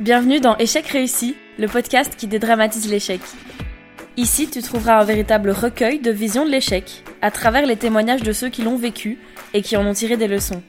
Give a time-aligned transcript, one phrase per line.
[0.00, 3.20] Bienvenue dans Échec réussi, le podcast qui dédramatise l'échec.
[4.16, 8.30] Ici, tu trouveras un véritable recueil de visions de l'échec, à travers les témoignages de
[8.32, 9.18] ceux qui l'ont vécu
[9.54, 10.62] et qui en ont tiré des leçons.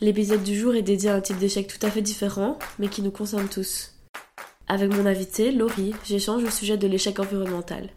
[0.00, 3.02] L'épisode du jour est dédié à un type d'échec tout à fait différent, mais qui
[3.02, 3.92] nous concerne tous.
[4.68, 7.90] Avec mon invité, Laurie, j'échange au sujet de l'échec environnemental.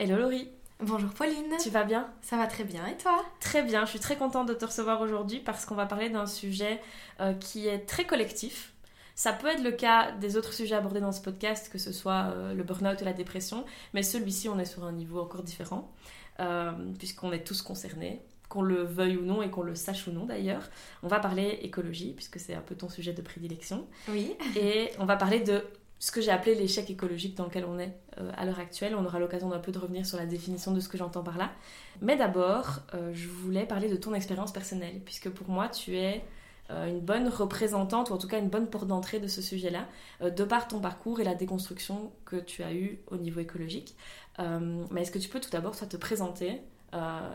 [0.00, 0.48] Hello Laurie
[0.82, 1.56] Bonjour Pauline.
[1.62, 2.08] Tu vas bien?
[2.22, 3.22] Ça va très bien et toi?
[3.38, 6.24] Très bien, je suis très contente de te recevoir aujourd'hui parce qu'on va parler d'un
[6.24, 6.80] sujet
[7.20, 8.72] euh, qui est très collectif.
[9.14, 12.32] Ça peut être le cas des autres sujets abordés dans ce podcast, que ce soit
[12.32, 15.92] euh, le burn-out ou la dépression, mais celui-ci, on est sur un niveau encore différent,
[16.40, 20.12] euh, puisqu'on est tous concernés, qu'on le veuille ou non et qu'on le sache ou
[20.12, 20.70] non d'ailleurs.
[21.02, 23.86] On va parler écologie, puisque c'est un peu ton sujet de prédilection.
[24.08, 24.34] Oui.
[24.56, 25.62] Et on va parler de
[26.00, 28.96] ce que j'ai appelé l'échec écologique dans lequel on est euh, à l'heure actuelle.
[28.96, 31.36] On aura l'occasion d'un peu de revenir sur la définition de ce que j'entends par
[31.36, 31.52] là.
[32.00, 36.24] Mais d'abord, euh, je voulais parler de ton expérience personnelle, puisque pour moi, tu es
[36.70, 39.86] euh, une bonne représentante, ou en tout cas une bonne porte d'entrée de ce sujet-là,
[40.22, 43.94] de par ton parcours et la déconstruction que tu as eue au niveau écologique.
[44.38, 46.62] mais est-ce que tu peux tout d'abord soit te présenter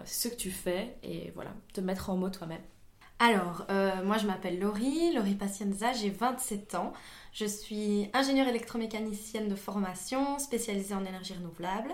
[0.06, 2.62] ce que tu fais et voilà, te mettre en mots toi-même?
[3.18, 3.66] Alors,
[4.04, 6.94] moi je m'appelle Laurie, Laurie Pacienza, j'ai 27 ans.
[7.36, 11.94] Je suis ingénieure électromécanicienne de formation, spécialisée en énergie renouvelable.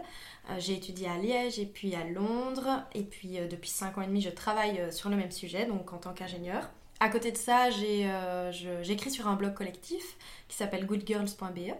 [0.52, 2.84] Euh, j'ai étudié à Liège et puis à Londres.
[2.94, 5.66] Et puis euh, depuis 5 ans et demi, je travaille euh, sur le même sujet,
[5.66, 6.70] donc en tant qu'ingénieure.
[7.00, 10.16] À côté de ça, j'écris sur un blog collectif
[10.48, 11.74] qui s'appelle goodgirls.be.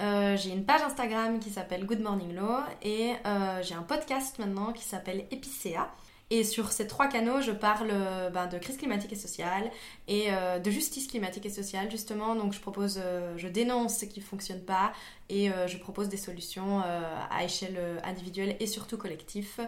[0.00, 3.12] j'ai une page Instagram qui s'appelle Good Morning Law et
[3.60, 5.90] j'ai un podcast maintenant qui s'appelle Epicea
[6.32, 9.70] et sur ces trois canaux, je parle euh, ben, de crise climatique et sociale
[10.08, 12.34] et euh, de justice climatique et sociale, justement.
[12.34, 14.94] Donc, je propose, euh, je dénonce ce qui ne fonctionne pas
[15.28, 19.60] et je propose des solutions à échelle individuelle et surtout collectif.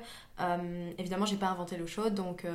[0.99, 2.47] évidemment, j'ai pas inventé l'eau chaude, donc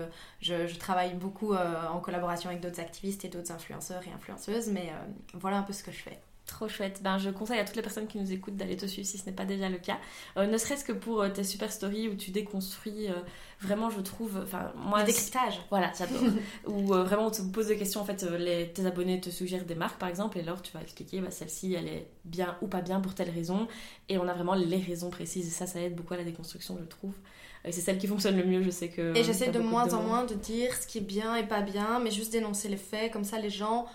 [0.41, 4.93] je, je, travaille beaucoup en collaboration avec d'autres activistes et d'autres influenceurs et influenceuses, mais
[5.33, 6.19] voilà un peu ce que je fais.
[6.49, 7.01] Trop chouette.
[7.03, 9.25] Ben, je conseille à toutes les personnes qui nous écoutent d'aller te suivre si ce
[9.27, 9.99] n'est pas déjà le cas.
[10.35, 13.13] Euh, ne serait-ce que pour euh, tes super stories où tu déconstruis euh,
[13.61, 14.39] vraiment, je trouve.
[14.41, 15.01] Enfin, moi.
[15.01, 15.61] Le décryptage.
[15.69, 16.23] Voilà, j'adore.
[16.65, 18.01] où vraiment on te pose des questions.
[18.01, 20.81] En fait, les, tes abonnés te suggèrent des marques par exemple, et alors tu vas
[20.81, 23.67] expliquer bah, celle-ci elle est bien ou pas bien pour telle raison.
[24.09, 25.47] Et on a vraiment les raisons précises.
[25.47, 27.13] Et ça, ça aide beaucoup à la déconstruction, je trouve.
[27.63, 29.15] Et c'est celle qui fonctionne le mieux, je sais que.
[29.15, 31.99] Et j'essaie de moins en moins de dire ce qui est bien et pas bien,
[31.99, 33.11] mais juste dénoncer les faits.
[33.11, 33.85] Comme ça, les gens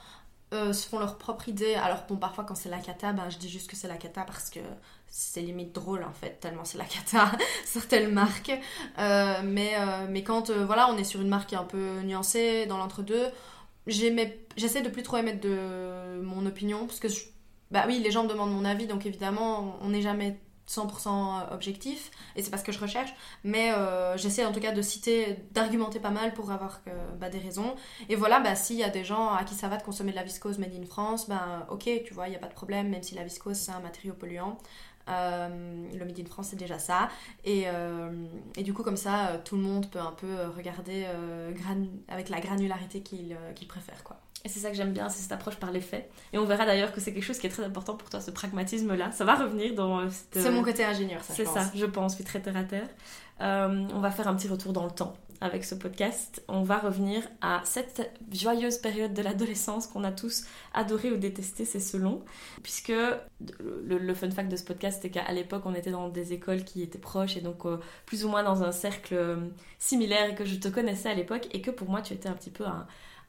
[0.54, 1.74] euh, se font leur propre idée.
[1.74, 4.22] Alors bon, parfois quand c'est la cata, ben, je dis juste que c'est la cata
[4.22, 4.60] parce que
[5.06, 7.30] c'est limite drôle en fait, tellement c'est la cata
[7.66, 8.52] sur telle marque.
[8.98, 12.78] Euh, mais, euh, mais quand voilà, on est sur une marque un peu nuancée dans
[12.78, 13.28] l'entre-deux,
[13.86, 17.08] j'essaie de plus trop émettre de mon opinion parce que
[17.70, 20.38] bah oui, les gens demandent mon avis, donc évidemment, on n'est jamais
[20.68, 24.72] 100% objectif et c'est pas ce que je recherche mais euh, j'essaie en tout cas
[24.72, 26.80] de citer d'argumenter pas mal pour avoir
[27.18, 27.74] bah, des raisons.
[28.08, 30.16] Et voilà bah, s'il y a des gens à qui ça va de consommer de
[30.16, 32.88] la viscose made in France ben ok tu vois il n'y a pas de problème
[32.88, 34.58] même si la viscose c'est un matériau polluant.
[35.10, 37.08] Euh, le made in France c'est déjà ça.
[37.44, 38.26] Et, euh,
[38.56, 41.06] et, du coup comme ça tout le monde peut un peu regarder
[42.08, 43.36] avec la granularité qu'il
[43.68, 46.10] préfère quoi et c'est ça que j'aime bien, c'est cette approche par les faits.
[46.34, 48.30] Et on verra d'ailleurs que c'est quelque chose qui est très important pour toi, ce
[48.30, 49.10] pragmatisme-là.
[49.12, 51.32] Ça va revenir dans euh, C'est mon côté ingénieur, ça.
[51.32, 52.88] C'est ça, je pense, puis très terre à terre.
[53.40, 56.42] Euh, on va faire un petit retour dans le temps avec ce podcast.
[56.48, 61.64] On va revenir à cette joyeuse période de l'adolescence qu'on a tous adoré ou détesté,
[61.64, 62.22] c'est selon.
[62.62, 62.92] Puisque
[63.58, 66.82] le, fun fact de ce podcast, c'est qu'à l'époque, on était dans des écoles qui
[66.82, 69.38] étaient proches et donc euh, plus ou moins dans un cercle
[69.78, 72.34] similaire et que je te connaissais à l'époque et que pour moi, tu étais un
[72.34, 72.64] petit peu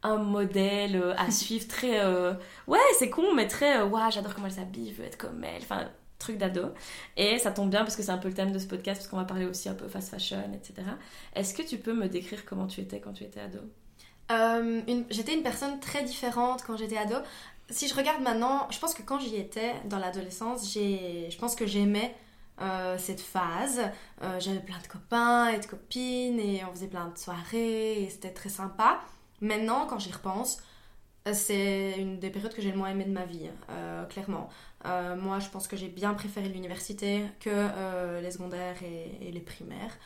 [0.06, 2.34] un modèle euh, à suivre très euh,
[2.68, 5.44] ouais c'est con mais très euh, ouais j'adore comment elle s'habille je veux être comme
[5.44, 5.90] elle enfin
[6.20, 6.74] truc d'ado
[7.18, 9.09] et ça tombe bien parce que c'est un peu le thème de ce podcast parce
[9.09, 10.88] qu'on va parler aussi un peu fast fashion etc
[11.34, 13.59] est-ce que tu peux me décrire comment tu étais quand tu étais ado?
[15.09, 17.16] J'étais une personne très différente quand j'étais ado
[17.70, 21.66] si je regarde maintenant je pense que quand j'y étais dans l'adolescence je pense que
[21.66, 22.16] j'aimais
[22.97, 23.82] cette phase.
[24.40, 28.32] J'avais plein de copains et de copines et on faisait plein de soirées et c'était
[28.32, 29.02] très sympa.
[29.42, 30.62] Maintenant, quand j'y repense, euh,
[31.34, 34.50] c'est une des périodes que j'ai le moins aimé de ma vie, euh, clairement.
[34.86, 39.98] Euh, moi, je pense que j'ai bien préféré l'université que les secondaires et, les primaires.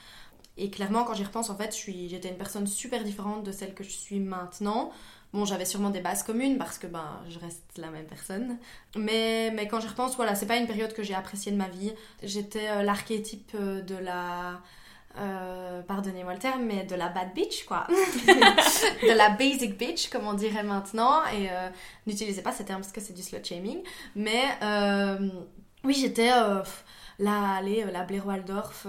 [0.57, 3.83] Et clairement, quand j'y repense, en fait, j'étais une personne super différente de celle que
[3.83, 4.91] je suis maintenant.
[5.31, 8.57] Bon, j'avais sûrement des bases communes parce que ben, je reste la même personne.
[8.97, 11.67] Mais, mais quand j'y repense, voilà, c'est pas une période que j'ai appréciée de ma
[11.67, 11.93] vie.
[12.23, 14.61] J'étais l'archétype de la
[15.17, 17.87] euh, pardonnez-moi le terme, mais de la bad bitch, quoi.
[18.27, 21.25] de la basic bitch, comme on dirait maintenant.
[21.33, 21.69] Et euh,
[22.05, 23.81] n'utilisez pas ce terme parce que c'est du slut shaming.
[24.15, 25.29] Mais euh,
[25.83, 26.29] oui, j'étais
[27.19, 28.85] là, allez, la Blair Waldorf.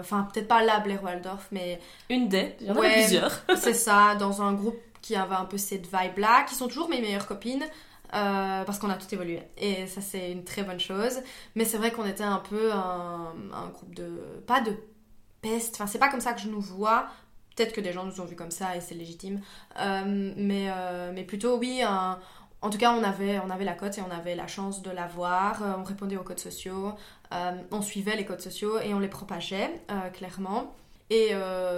[0.00, 1.80] Enfin, peut-être pas la Blair Waldorf, mais.
[2.08, 3.42] Une des, il y en a plusieurs.
[3.56, 7.00] c'est ça, dans un groupe qui avaient un peu cette vibe-là, qui sont toujours mes
[7.00, 7.64] meilleures copines.
[8.12, 9.40] Euh, parce qu'on a tout évolué.
[9.56, 11.20] Et ça, c'est une très bonne chose.
[11.54, 14.08] Mais c'est vrai qu'on était un peu un, un, groupe de.
[14.48, 14.76] Pas de
[15.42, 17.06] peste, enfin, c'est pas comme ça que je nous vois.
[17.56, 19.40] Peut-être que des gens nous ont vus comme ça et c'est légitime.
[19.78, 23.98] Euh, mais, euh, mais plutôt, oui, en tout cas, on avait, on avait la cote
[23.98, 25.62] et on avait la chance de l'avoir.
[25.78, 26.92] on répondait aux codes sociaux,
[27.32, 29.82] on suivait les codes sociaux et on les propageait,
[30.12, 30.74] clairement.
[31.10, 31.32] Et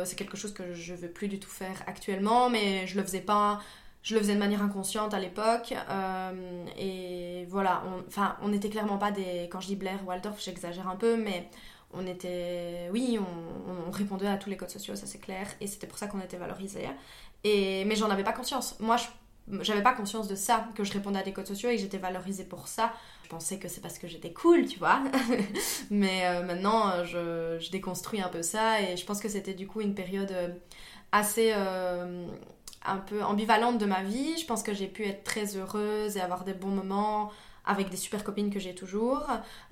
[0.05, 3.20] c'est quelque chose que je veux plus du tout faire actuellement, mais je le faisais
[3.20, 3.61] pas
[4.03, 5.75] je le faisais de manière inconsciente à l'époque.
[5.88, 9.49] Euh, et voilà, enfin, on, n'était clairement pas des.
[9.50, 11.49] Quand je dis Blair, Waldorf, j'exagère un peu, mais
[11.93, 12.89] on était.
[12.93, 15.47] Oui, on, répondait à tous les codes sociaux, ça c'est clair.
[15.61, 16.89] Et c'était pour ça qu'on était valorisés.
[17.44, 18.77] Et, mais j'en avais pas conscience.
[18.81, 18.97] Moi,
[19.61, 21.99] j'avais pas conscience de ça, que je répondais à des codes sociaux et que j'étais
[21.99, 22.93] valorisée pour ça.
[23.25, 25.03] Je pensais que c'est parce que j'étais cool, tu vois.
[25.91, 29.83] mais euh, maintenant, je, déconstruis un peu ça et je pense que c'était du coup
[29.83, 30.49] une période euh,
[31.12, 31.53] assez
[32.85, 34.37] un peu ambivalente de ma vie.
[34.39, 37.31] Je pense que j'ai pu être très heureuse et avoir des bons moments
[37.64, 39.26] avec des super copines que j'ai toujours.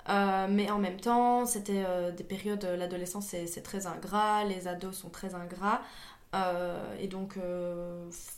[0.09, 4.95] Euh, mais en même temps, c'était euh, des périodes, l'adolescence c'est très ingrat, les ados
[4.95, 5.81] sont très ingrats.
[6.33, 7.35] Euh, et donc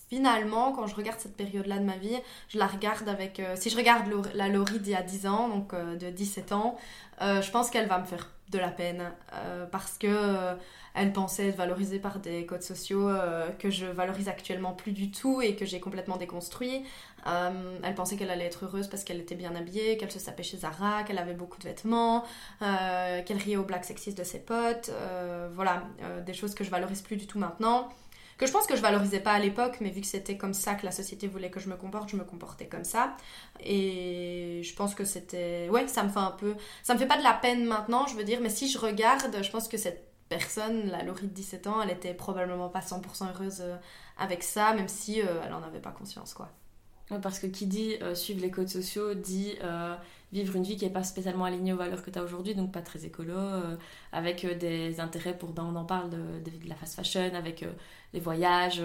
[0.10, 2.18] finalement, quand je regarde cette période-là de ma vie,
[2.50, 3.42] je la regarde avec...
[3.56, 6.78] si je regarde la Laurie d'il y a 10 ans, donc de 17 ans,
[7.22, 9.12] je pense qu'elle va me faire de la peine
[9.72, 10.56] parce que
[10.94, 15.10] elle pensait être valorisée par des codes sociaux euh, que je valorise actuellement plus du
[15.10, 16.84] tout et que j'ai complètement déconstruit.
[17.28, 20.44] Euh, elle pensait qu'elle allait être heureuse parce qu'elle était bien habillée, qu'elle se sapait
[20.44, 22.24] chez Zara, qu'elle avait beaucoup de vêtements,
[22.62, 24.92] euh, qu'elle riait au black sexiste de ses potes.
[25.54, 25.84] voilà,
[26.26, 27.90] des choses que je valorise plus du tout maintenant
[28.38, 30.76] que je pense que je valorisais pas à l'époque, mais vu que c'était comme ça
[30.76, 33.16] que la société voulait que je me comporte, je me comportais comme ça.
[33.60, 35.70] Et je pense que c'était.
[35.70, 36.56] Ouais, ça me fait un peu.
[36.84, 39.42] Ça me fait pas de la peine maintenant, je veux dire, mais si je regarde,
[39.42, 43.30] je pense que cette personne, la Laurie de 17 ans, elle était probablement pas 100%
[43.30, 43.76] heureuse euh,
[44.18, 46.50] avec ça, même si euh, elle en avait pas conscience, quoi.
[47.22, 49.56] Parce que qui dit euh, suivre les codes sociaux dit
[50.32, 52.72] vivre une vie qui n'est pas spécialement alignée aux valeurs que tu as aujourd'hui, donc
[52.72, 53.38] pas très écolo,
[54.12, 56.18] avec des intérêts pour, ben, on en parle de,
[56.68, 57.64] la fast fashion, avec
[58.14, 58.82] les voyages,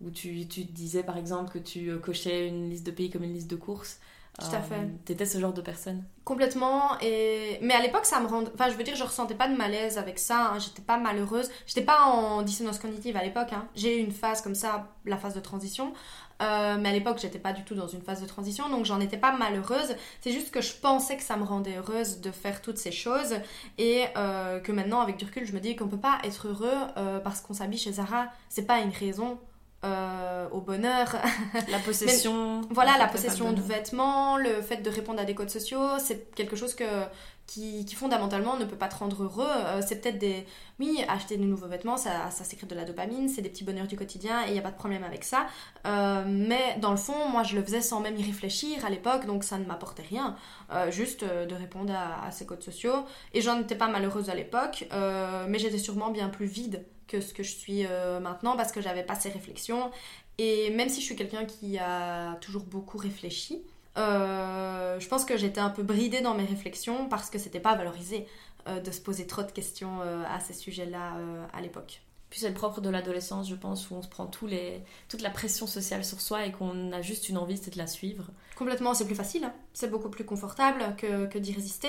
[0.00, 3.50] où tu, disais par exemple que tu cochais une liste de pays comme une liste
[3.50, 4.00] de courses.
[4.40, 4.74] Tout à fait.
[4.74, 6.02] Euh, t'étais ce genre de personne?
[6.24, 6.98] Complètement.
[7.00, 7.58] Et...
[7.62, 8.44] Mais à l'époque, ça me rend.
[8.54, 10.52] Enfin, je veux dire, je ressentais pas de malaise avec ça.
[10.52, 10.58] Hein.
[10.58, 11.50] J'étais pas malheureuse.
[11.66, 13.52] J'étais pas en dissonance cognitive à l'époque.
[13.52, 13.66] Hein.
[13.74, 15.92] J'ai eu une phase comme ça, la phase de transition.
[16.42, 18.68] Euh, mais à l'époque, j'étais pas du tout dans une phase de transition.
[18.70, 19.94] Donc, j'en étais pas malheureuse.
[20.22, 23.34] C'est juste que je pensais que ça me rendait heureuse de faire toutes ces choses.
[23.76, 27.20] Et euh, que maintenant, avec du recul, je me dis qu'on peut pas être heureux
[27.22, 28.28] parce qu'on s'habille chez Zara.
[28.48, 29.38] C'est pas une raison
[29.82, 31.16] euh, au bonheur.
[31.70, 32.60] La possession.
[32.70, 36.54] voilà, la possession de vêtements, le fait de répondre à des codes sociaux, c'est quelque
[36.54, 36.84] chose que,
[37.46, 39.48] qui, fondamentalement ne peut pas te rendre heureux.
[39.48, 40.44] Euh, c'est peut-être des.
[40.80, 43.86] Oui, acheter de nouveaux vêtements, ça, ça sécrète de la dopamine, c'est des petits bonheurs
[43.86, 45.46] du quotidien et il n'y a pas de problème avec ça.
[45.86, 49.24] Euh, mais dans le fond, moi je le faisais sans même y réfléchir à l'époque,
[49.24, 50.36] donc ça ne m'apportait rien.
[50.90, 53.06] juste de répondre à, à, ces codes sociaux.
[53.32, 54.86] Et j'en étais pas malheureuse à l'époque,
[55.48, 58.80] mais j'étais sûrement bien plus vide que ce que je suis euh, maintenant parce que
[58.80, 59.90] j'avais pas ces réflexions.
[60.38, 63.62] Et même si je suis quelqu'un qui a toujours beaucoup réfléchi,
[63.98, 67.74] euh, je pense que j'étais un peu bridée dans mes réflexions parce que c'était pas
[67.74, 68.26] valorisé
[68.68, 71.16] euh, de se poser trop de questions à ces sujets-là
[71.52, 72.00] à l'époque.
[72.30, 75.20] Puis c'est le propre de l'adolescence, je pense, où on se prend tous les, toute
[75.20, 78.26] la pression sociale sur soi et qu'on a juste une envie, c'est de la suivre.
[78.54, 79.52] Complètement, c'est plus facile, hein.
[79.72, 81.88] c'est beaucoup plus confortable que, que d'y résister.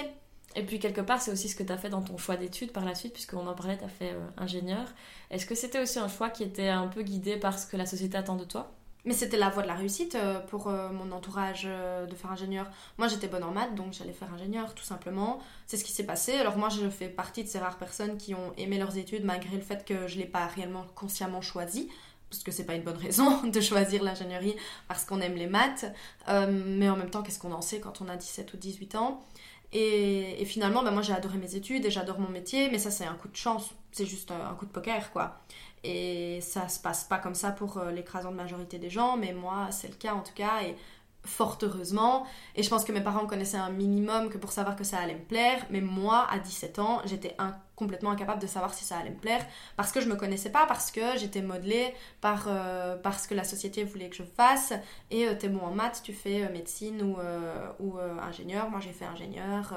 [0.56, 2.72] Et puis quelque part, c'est aussi ce que tu as fait dans ton choix d'études
[2.72, 4.86] par la suite, puisqu'on en parlait, tu as fait euh, ingénieur.
[5.30, 7.86] Est-ce que c'était aussi un choix qui était un peu guidé par ce que la
[7.86, 8.72] société attend de toi?
[9.04, 12.70] Mais c'était la voie de la réussite euh, pour euh, mon entourage de faire ingénieur.
[13.00, 15.40] Moi j'étais bonne en maths, donc j'allais faire ingénieur tout simplement.
[15.66, 16.34] C'est ce qui s'est passé.
[16.34, 19.56] Alors moi je fais partie de ces rares personnes qui ont aimé leurs études malgré
[19.56, 21.90] le fait que je ne l'ai pas réellement consciemment choisi
[22.30, 24.56] parce que c'est pas une bonne raison de choisir l'ingénierie
[24.88, 25.86] parce qu'on aime les maths.
[26.28, 29.24] mais en même temps, qu'est-ce qu'on en sait quand on a 17 ou 18 ans?
[29.74, 33.06] Et, finalement, bah, moi j'ai adoré mes études et j'adore mon métier, mais ça c'est
[33.06, 35.40] un coup de chance, c'est juste un, coup de poker quoi.
[35.84, 39.70] Et ça se passe pas comme ça pour euh, l'écrasante majorité des gens, mais moi
[39.72, 40.62] c'est le cas en tout cas.
[40.64, 40.76] Et
[41.24, 42.26] fort heureusement.
[42.56, 45.16] Et je pense que mes parents connaissaient un minimum que pour savoir que ça allait
[45.16, 45.66] me plaire.
[45.70, 47.36] Mais moi, à 17 ans, j'étais
[47.76, 50.66] complètement incapable de savoir si ça allait me plaire parce que je me connaissais pas,
[50.68, 54.74] parce que j'étais modelée par, euh, parce que la société voulait que je fasse.
[55.10, 58.70] Et euh, t'es bon en maths, tu fais euh, médecine ou, ingénieur.
[58.70, 59.74] Moi, j'ai fait ingénieur.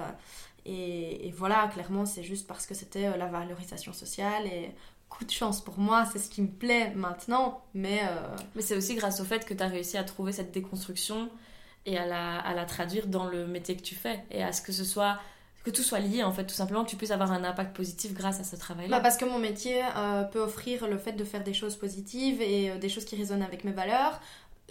[0.67, 4.75] Et, voilà, clairement, c'est juste parce que c'était la valorisation sociale et
[5.17, 8.01] coup de chance pour moi, c'est ce qui me plaît maintenant, mais...
[8.03, 11.29] Euh, mais c'est aussi grâce au fait que tu as réussi à trouver cette déconstruction
[11.87, 14.63] et à la, à la traduire dans le métier que tu fais, et à ce
[14.63, 15.19] que ce soit
[15.65, 18.13] que tout soit lié en fait, tout simplement, que tu puisses avoir un impact positif
[18.13, 18.97] grâce à ce travail-là.
[18.97, 19.83] Bah parce que mon métier
[20.33, 23.65] peut offrir le fait de faire des choses positives et des choses qui résonnent avec
[23.65, 24.21] mes valeurs.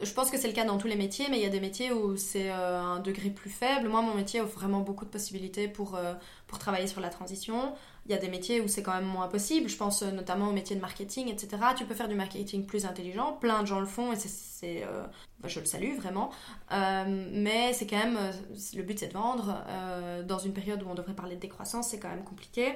[0.02, 1.60] Je pense que c'est le cas dans tous les métiers, mais il y a des
[1.60, 3.90] métiers où c'est un degré plus faible.
[3.90, 6.00] Moi, mon métier offre vraiment beaucoup de possibilités pour,
[6.48, 7.74] pour travailler sur la transition.
[8.06, 9.70] Il y a des métiers où c'est quand même moins possible.
[9.70, 11.58] Je pense euh, notamment au métier de marketing, etc.
[11.78, 13.34] Tu peux faire du marketing plus intelligent.
[13.34, 15.04] Plein de gens le font et c'est, euh,
[15.40, 16.30] bah, je le salue vraiment.
[16.74, 18.20] Euh, mais c'est quand même,
[18.76, 19.64] le but c'est de vendre.
[20.28, 22.74] dans une période où on devrait parler de décroissance, c'est quand même compliqué.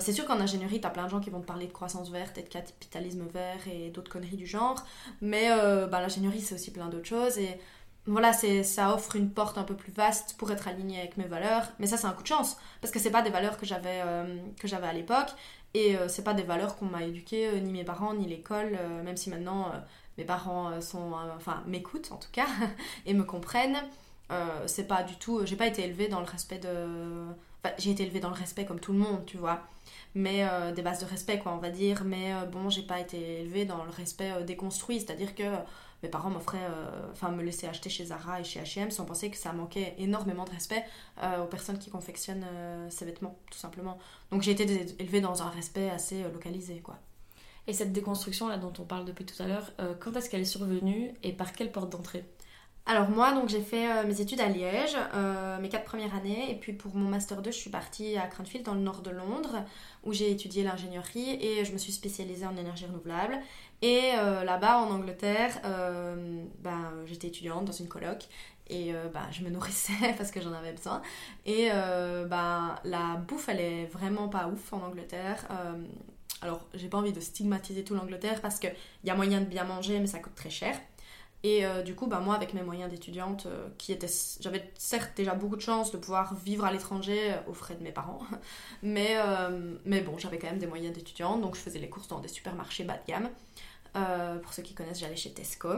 [0.00, 2.10] c'est sûr qu'en ingénierie, tu as plein de gens qui vont te parler de croissance
[2.10, 4.84] verte et de capitalisme vert et d'autres conneries du genre.
[5.20, 5.48] Mais
[5.90, 7.38] bah, l'ingénierie, c'est aussi plein d'autres choses.
[8.06, 11.26] Voilà, c'est ça offre une porte un peu plus vaste pour être aligné avec mes
[11.26, 11.64] valeurs.
[11.78, 14.00] Mais ça, c'est un coup de chance parce que c'est pas des valeurs que j'avais
[14.04, 15.30] euh, que j'avais à l'époque
[15.74, 18.76] et euh, c'est pas des valeurs qu'on m'a éduquées euh, ni mes parents ni l'école.
[19.04, 19.72] même si maintenant
[20.18, 22.46] mes parents sont, enfin, m'écoutent en tout cas
[23.06, 23.78] et me comprennent.
[24.66, 25.46] c'est pas du tout.
[25.46, 26.88] J'ai pas été élevée dans le respect de.
[27.78, 29.60] J'ai été élevée dans le respect comme tout le monde, tu vois
[30.14, 33.64] mais des bases de respect quoi on va dire mais bon j'ai pas été élevée
[33.64, 35.44] dans le respect déconstruit c'est à dire que
[36.02, 39.30] mes parents m'offraient, euh, enfin me laissaient acheter chez Zara et chez H&M sans penser
[39.30, 40.84] que ça manquait énormément de respect
[41.22, 43.98] euh, aux personnes qui confectionnent euh, ces vêtements, tout simplement.
[44.30, 44.64] Donc j'ai été
[44.98, 46.98] élevée dans un respect assez localisé, quoi.
[47.68, 50.44] Et cette déconstruction là dont on parle depuis tout à l'heure, quand est-ce qu'elle est
[50.44, 52.24] survenue et par quelle porte d'entrée?
[52.84, 54.96] Alors moi, donc j'ai fait mes études à Liège,
[55.60, 58.66] mes quatre premières années, et puis pour mon master 2, je suis partie à Cranfield
[58.66, 59.64] dans le nord de Londres,
[60.04, 63.38] où j'ai étudié l'ingénierie et je me suis spécialisée en énergie renouvelable.
[63.82, 68.28] Et euh, là-bas, en Angleterre, euh, ben, j'étais étudiante dans une coloc
[68.68, 71.02] et euh, ben, je me nourrissais parce que j'en avais besoin.
[71.44, 75.46] Et ben, la bouffe, elle est vraiment pas ouf en Angleterre.
[76.40, 78.74] alors, j'ai pas envie de stigmatiser tout l'Angleterre parce qu'il
[79.04, 80.76] y a moyen de bien manger, mais ça coûte très cher.
[81.44, 84.06] Et du coup, ben, moi, avec mes moyens d'étudiante, qui étaient,
[84.40, 87.90] j'avais certes déjà beaucoup de chance de pouvoir vivre à l'étranger aux frais de mes
[87.90, 88.20] parents,
[88.84, 89.16] mais,
[89.84, 92.28] mais bon, j'avais quand même des moyens d'étudiante, donc je faisais les courses dans des
[92.28, 93.28] supermarchés bas de gamme.
[93.96, 95.68] Euh, pour ceux qui connaissent, j'allais chez Tesco.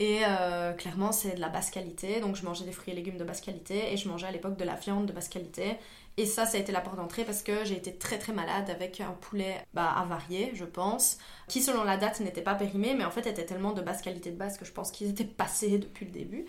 [0.00, 2.20] Et euh, clairement, c'est de la basse qualité.
[2.20, 4.56] Donc, je mangeais des fruits et légumes de basse qualité et je mangeais à l'époque
[4.56, 5.76] de la viande de basse qualité.
[6.16, 8.70] Et ça, ça a été la porte d'entrée parce que j'ai été très très malade
[8.70, 11.18] avec un poulet bah, avarié, je pense,
[11.48, 14.30] qui selon la date n'était pas périmé, mais en fait était tellement de basse qualité
[14.30, 16.46] de base que je pense qu'ils étaient passés depuis le début.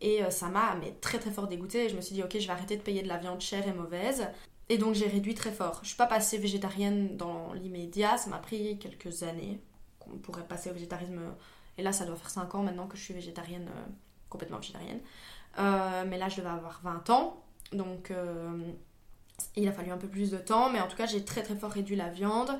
[0.00, 1.88] Et euh, ça m'a très très fort dégoûté.
[1.88, 3.72] Je me suis dit, ok, je vais arrêter de payer de la viande chère et
[3.72, 4.28] mauvaise.
[4.68, 5.80] Et donc j'ai réduit très fort.
[5.82, 9.58] Je suis pas passée végétarienne dans l'immédiat, ça m'a pris quelques années,
[10.06, 11.20] on pourrait passer au végétarisme.
[11.78, 13.90] Et là, ça doit faire 5 ans maintenant que je suis végétarienne, euh,
[14.28, 15.00] complètement végétarienne.
[15.58, 17.42] Euh, mais là, je devais avoir 20 ans.
[17.72, 18.12] Donc,
[19.56, 20.70] il a fallu un peu plus de temps.
[20.70, 22.50] Mais en tout cas, j'ai très très fort réduit la viande.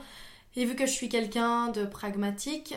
[0.57, 2.75] Et vu que je suis quelqu'un de pragmatique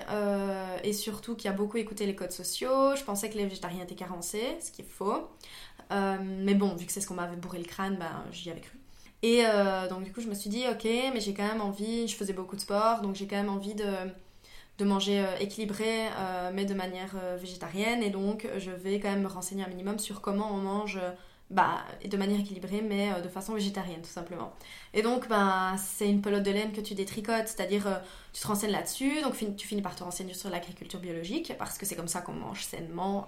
[0.83, 3.95] et surtout qui a beaucoup écouté les codes sociaux, je pensais que les végétariens étaient
[3.95, 5.27] carencés, ce qui est faux.
[5.89, 8.77] mais bon, vu que c'est ce qu'on m'avait bourré le crâne, ben, j'y avais cru.
[9.23, 9.41] Et
[9.89, 12.33] donc du coup, je me suis dit, ok, mais j'ai quand même envie, je faisais
[12.33, 13.83] beaucoup de sport, donc j'ai quand même envie de
[14.83, 18.03] manger euh, équilibré, euh, mais de manière euh, végétarienne.
[18.03, 20.99] Et donc, je vais quand même me renseigner un minimum sur comment on mange
[21.53, 24.53] bah, de manière équilibrée, mais de façon végétarienne, tout simplement.
[24.93, 28.01] Et donc, bah, c'est une pelote de laine que tu détricotes, c'est-à-dire
[28.33, 31.85] tu te renseignes là-dessus, donc tu finis par te renseigner sur l'agriculture biologique, parce que
[31.85, 33.27] c'est comme ça qu'on mange sainement,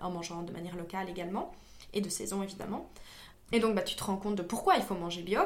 [0.00, 1.52] en mangeant de manière locale également,
[1.92, 2.90] et de saison évidemment.
[3.52, 5.40] Et donc, bah, tu te rends compte de pourquoi il faut manger bio,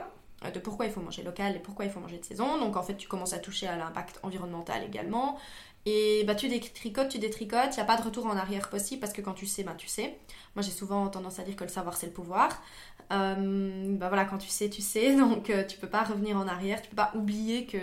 [0.45, 2.59] euh, de pourquoi il faut manger local et pourquoi il faut manger de saison.
[2.59, 5.39] Donc en fait, tu commences à toucher à l'impact environnemental également.
[5.85, 9.01] Et bah, tu détricotes, tu détricotes, il n'y a pas de retour en arrière possible
[9.01, 10.17] parce que quand tu sais, bah, tu sais.
[10.55, 12.63] Moi j'ai souvent tendance à dire que le savoir c'est le pouvoir.
[13.11, 16.47] Euh, bah voilà, quand tu sais, tu sais, donc euh, tu peux pas revenir en
[16.47, 17.79] arrière, tu peux pas oublier que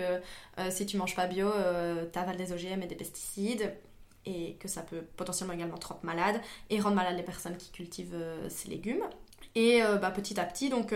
[0.69, 1.49] si tu manges pas bio,
[2.11, 3.73] tu avales des OGM et des pesticides
[4.25, 7.71] et que ça peut potentiellement également te rendre malade et rendre malade les personnes qui
[7.71, 9.03] cultivent ces légumes.
[9.55, 10.93] Et bah, petit à petit, donc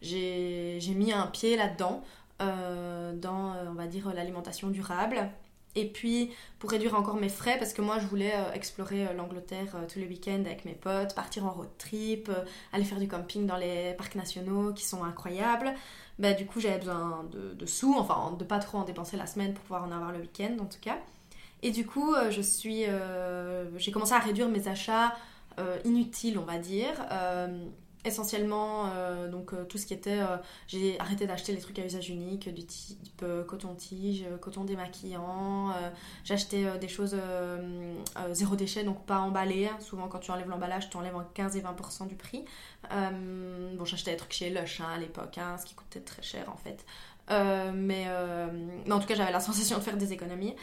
[0.00, 2.02] j'ai mis un pied là-dedans,
[2.42, 5.28] euh, dans, euh, on va dire, l'alimentation durable.
[5.74, 9.76] Et puis, pour réduire encore mes frais, parce que moi, je voulais euh, explorer l'Angleterre
[9.90, 12.30] tous les week-ends avec mes potes, partir en road trip,
[12.72, 15.72] aller faire du camping dans les parcs nationaux qui sont incroyables.
[16.18, 19.54] Bah, du coup, j'avais besoin de, sous, enfin, de pas trop en dépenser la semaine
[19.54, 20.98] pour pouvoir en avoir le week-end, en tout cas.
[21.62, 22.84] Et du coup, je suis,
[23.76, 25.14] j'ai commencé à réduire mes achats
[25.84, 26.94] inutiles, on va dire
[28.04, 31.84] essentiellement euh, donc euh, tout ce qui était euh, j'ai arrêté d'acheter les trucs à
[31.84, 35.72] usage unique du type coton tige coton démaquillant
[36.24, 37.16] j'achetais des choses
[38.32, 39.70] zéro déchet donc pas emballées.
[39.80, 42.44] Souvent quand tu enlèves l'emballage tu enlèves 15 et 20% du prix.
[42.90, 46.48] Bon j'achetais des trucs chez Lush hein, à l'époque hein, ce qui coûtait très cher
[46.48, 46.84] en fait.
[47.74, 48.06] Mais,
[48.90, 50.54] en tout cas j'avais la sensation de faire des économies.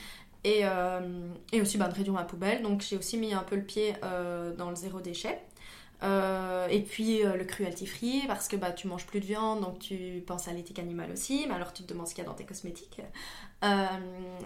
[0.46, 0.64] Et,
[1.52, 2.62] et aussi bah, de réduire ma poubelle.
[2.62, 3.96] Donc j'ai aussi mis un peu le pied
[4.58, 5.40] dans le zéro déchet
[6.02, 9.60] Euh, et puis euh, le cruelty free parce que bah, tu manges plus de viande
[9.60, 12.28] donc tu penses à l'éthique animale aussi, mais alors tu te demandes ce qu'il y
[12.28, 13.02] a dans tes cosmétiques
[13.66, 13.86] euh,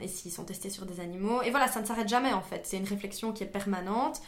[0.01, 1.43] et s'ils sont testés sur des animaux.
[1.43, 4.21] Et voilà, ça ne s'arrête jamais en fait, c'est une réflexion qui est permanente.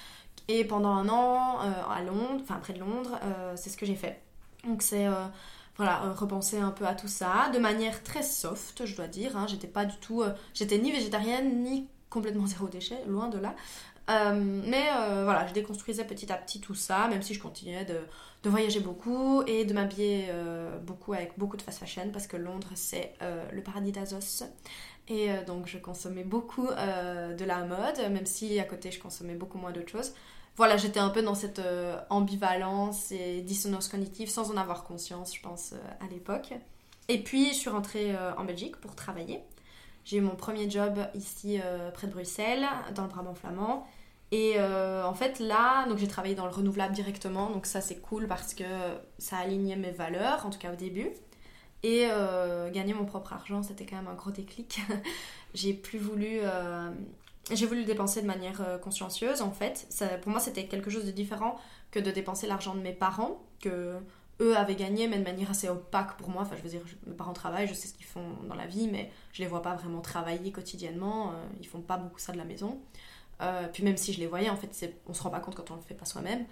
[0.47, 3.19] Et pendant un an à Londres, enfin près de Londres,
[3.55, 4.21] c'est ce que j'ai fait.
[4.67, 5.07] Donc c'est
[5.77, 9.35] voilà, repenser un peu à tout ça de manière très soft, je dois dire.
[9.37, 9.47] Hein.
[9.47, 13.55] J'étais pas du tout, j'étais ni végétarienne ni complètement zéro déchet, loin de là.
[14.09, 17.85] Euh, mais euh, voilà, je déconstruisais petit à petit tout ça, même si je continuais
[17.85, 17.99] de,
[18.47, 22.69] voyager beaucoup et de m'habiller euh, beaucoup avec beaucoup de fast fashion parce que Londres
[22.75, 23.13] c'est
[23.51, 24.43] le paradis d'Azos.
[25.07, 29.57] Et donc je consommais beaucoup de la mode, même si à côté je consommais beaucoup
[29.57, 30.13] moins d'autres choses.
[30.57, 31.61] Voilà, j'étais un peu dans cette
[32.11, 36.53] ambivalence et dissonance cognitive sans en avoir conscience, je pense, à l'époque.
[37.07, 39.41] Et puis je suis rentrée en Belgique pour travailler.
[40.05, 41.59] J'ai eu mon premier job ici
[41.95, 43.87] près de Bruxelles, dans le Brabant flamand.
[44.31, 47.97] Et euh, en fait, là, donc j'ai travaillé dans le renouvelable directement, donc ça c'est
[47.97, 48.63] cool parce que
[49.17, 51.09] ça alignait mes valeurs, en tout cas au début.
[51.83, 54.81] Et euh, gagner mon propre argent, c'était quand même un gros déclic.
[55.53, 56.39] j'ai plus voulu.
[56.41, 56.89] Euh,
[57.51, 59.85] j'ai voulu le dépenser de manière consciencieuse en fait.
[59.89, 61.57] Ça, pour moi, c'était quelque chose de différent
[61.91, 63.99] que de dépenser l'argent de mes parents, que
[64.41, 66.41] eux avaient gagné, mais de manière assez opaque pour moi.
[66.41, 68.87] Enfin, je veux dire, mes parents travaillent, je sais ce qu'ils font dans la vie,
[68.91, 71.33] mais je les vois pas vraiment travailler quotidiennement.
[71.61, 72.81] ils font pas beaucoup ça de la maison.
[73.41, 75.71] Euh, puis même si je les voyais, en fait, on se rend pas compte quand
[75.71, 76.45] on le fait pas soi-même.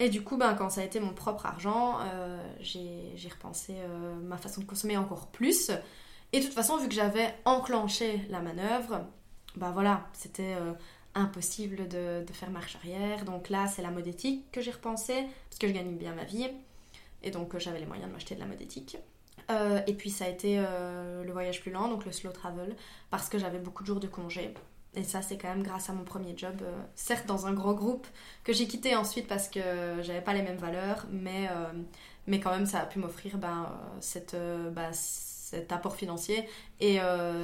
[0.00, 4.14] Et du coup, ben, quand ça a été mon propre argent, euh, j'ai repensé euh,
[4.20, 5.70] ma façon de consommer encore plus.
[6.32, 9.06] Et de toute façon, vu que j'avais enclenché la manœuvre,
[9.56, 10.54] ben voilà, c'était
[11.14, 13.24] impossible de, faire marche arrière.
[13.24, 16.24] Donc là, c'est la mode éthique que j'ai repensé, parce que je gagne bien ma
[16.24, 16.48] vie.
[17.22, 18.98] Et donc j'avais les moyens de m'acheter de la mode éthique.
[19.86, 22.76] et puis ça a été le voyage plus lent, donc le slow travel,
[23.10, 24.54] parce que j'avais beaucoup de jours de congé.
[24.98, 27.74] Et ça, c'est quand même grâce à mon premier job, euh, certes dans un gros
[27.74, 28.06] groupe,
[28.42, 29.60] que j'ai quitté ensuite parce que
[30.02, 31.72] j'avais pas les mêmes valeurs, mais, euh,
[32.26, 36.48] mais quand même, ça a pu m'offrir ben, cette, euh, ben, cet apport financier
[36.80, 36.98] et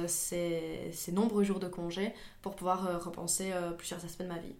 [0.05, 4.53] ces, ces, nombreux jours de congé pour pouvoir repenser plusieurs aspects de ma vie.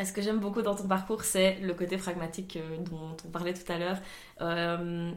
[0.00, 2.58] Et ce que j'aime beaucoup dans ton parcours, c'est le côté pragmatique
[2.90, 3.98] dont on parlait tout à l'heure.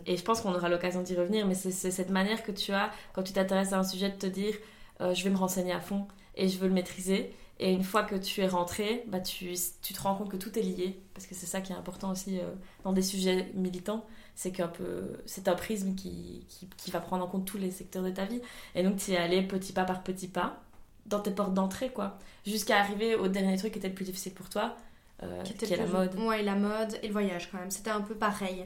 [0.06, 2.92] et je pense qu'on aura l'occasion d'y revenir, mais c'est cette manière que tu as,
[3.14, 4.54] quand tu t'intéresses à un sujet, de te dire
[5.00, 7.34] je vais me renseigner à fond et je veux le maîtriser.
[7.60, 10.58] Et une fois que tu es rentré, bah tu, tu te rends compte que tout
[10.60, 11.00] est lié.
[11.14, 12.44] Parce que c'est ça qui est important aussi euh,
[12.84, 14.06] dans des sujets militants.
[14.36, 17.72] C'est qu'un peu, c'est un prisme qui, qui, qui, va prendre en compte tous les
[17.72, 18.42] secteurs de ta vie.
[18.76, 20.62] Et donc tu es allé petit pas par petit pas
[21.06, 22.18] dans tes portes d'entrée, quoi.
[22.46, 24.76] Jusqu'à arriver au dernier truc qui était le plus difficile pour toi,
[25.24, 26.16] euh, qui, était la mode.
[26.20, 27.72] Ouais, la mode et le voyage quand même.
[27.72, 28.66] C'était un peu pareil.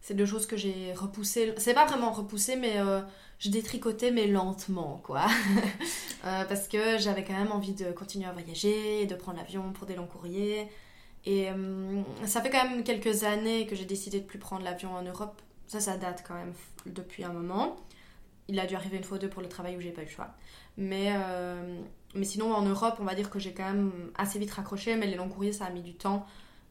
[0.00, 1.54] C'est deux choses que j'ai repoussées.
[1.58, 3.00] C'est pas vraiment repoussé, mais euh,
[3.38, 5.26] je détricotais, mais lentement, quoi.
[6.24, 9.86] Euh, parce que j'avais quand même envie de continuer à voyager, de prendre l'avion pour
[9.86, 10.66] des longs courriers.
[11.24, 14.92] Et euh, ça fait quand même quelques années que j'ai décidé de plus prendre l'avion
[14.96, 15.40] en Europe.
[15.68, 16.52] Ça, ça date quand même
[16.86, 17.76] depuis un moment.
[18.48, 20.06] Il a dû arriver une fois ou deux pour le travail où j'ai pas eu
[20.06, 20.34] le choix.
[20.76, 21.12] Mais,
[22.16, 25.06] mais sinon, en Europe, on va dire que j'ai quand même assez vite raccroché, mais
[25.06, 26.26] les longs courriers, ça a mis du temps.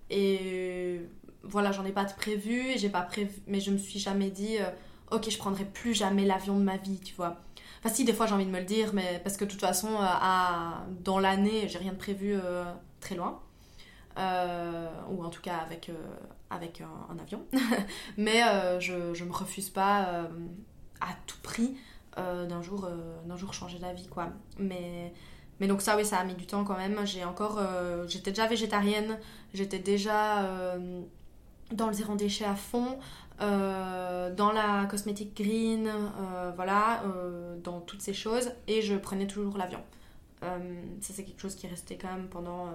[0.09, 1.01] Et
[1.43, 4.57] voilà, j'en ai pas de prévu, j'ai pas prévu, mais je me suis jamais dit,
[4.57, 4.69] euh,
[5.11, 7.37] ok, je prendrai plus jamais l'avion de ma vie, tu vois.
[7.79, 9.61] Enfin, si, des fois j'ai envie de me le dire, mais parce que de toute
[9.61, 12.63] façon, euh, à, dans l'année, j'ai rien de prévu euh,
[12.99, 13.39] très loin.
[14.17, 15.91] ou en tout cas avec,
[16.49, 17.45] un, avion.
[18.17, 18.41] mais
[18.79, 20.27] je, je me refuse pas
[20.99, 21.77] à tout prix
[22.15, 22.89] d'un jour,
[23.25, 24.29] d'un jour changer d'avis, quoi.
[24.57, 25.13] Mais.
[25.59, 27.03] Mais donc ça oui ça a mis du temps quand même.
[27.07, 27.59] J'ai encore
[28.07, 29.17] j'étais déjà végétarienne,
[29.55, 30.77] j'étais déjà
[31.71, 32.97] dans le zéro déchet à fond,
[33.39, 39.27] euh, dans la cosmétique green, euh, voilà, euh, dans toutes ces choses, et je prenais
[39.27, 39.79] toujours l'avion.
[40.41, 40.57] ça,
[41.01, 42.67] c'est quelque chose qui restait quand même pendant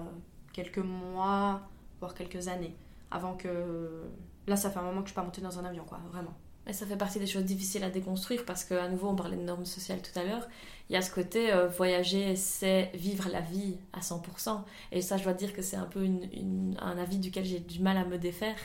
[0.53, 1.63] quelques mois,
[2.01, 2.75] voire quelques années,
[3.11, 4.03] avant que.
[4.49, 6.35] Là, ça fait un moment que je suis pas montée dans un avion, quoi, vraiment.
[6.66, 9.42] Mais ça fait partie des choses difficiles à déconstruire parce qu'à nouveau, on parlait de
[9.42, 10.48] normes sociales tout à l'heure.
[10.88, 14.61] Il y a ce côté euh, voyager, c'est vivre la vie à 100%.
[14.92, 17.81] Et ça, je dois dire que c'est un peu une, un avis duquel j'ai du
[17.81, 18.57] mal à me défaire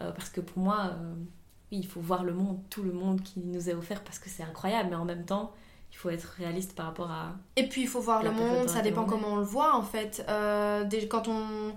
[0.00, 1.14] euh, parce que pour moi, euh,
[1.70, 4.28] oui, il faut voir le monde, tout le monde qui nous est offert parce que
[4.28, 4.90] c'est incroyable.
[4.90, 5.52] Mais en même temps,
[5.92, 7.36] il faut être réaliste par rapport à.
[7.54, 10.24] Et puis, il faut voir le monde, ça dépend comment on le voit en fait.
[11.08, 11.72] quand on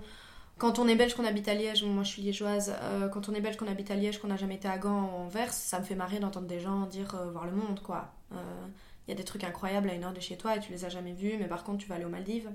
[0.58, 3.34] quand on est belge, qu'on habite à Liège, moi je suis liégeoise, euh, quand on
[3.34, 5.78] est belge, qu'on habite à Liège, qu'on n'a jamais été à Gand en Anvers, ça
[5.78, 8.12] me fait marrer d'entendre des gens dire euh, voir le monde, quoi.
[8.32, 8.68] Il euh,
[9.08, 10.88] y a des trucs incroyables à une heure de chez toi et tu les as
[10.88, 12.50] jamais vus, mais par contre tu vas aller aux Maldives.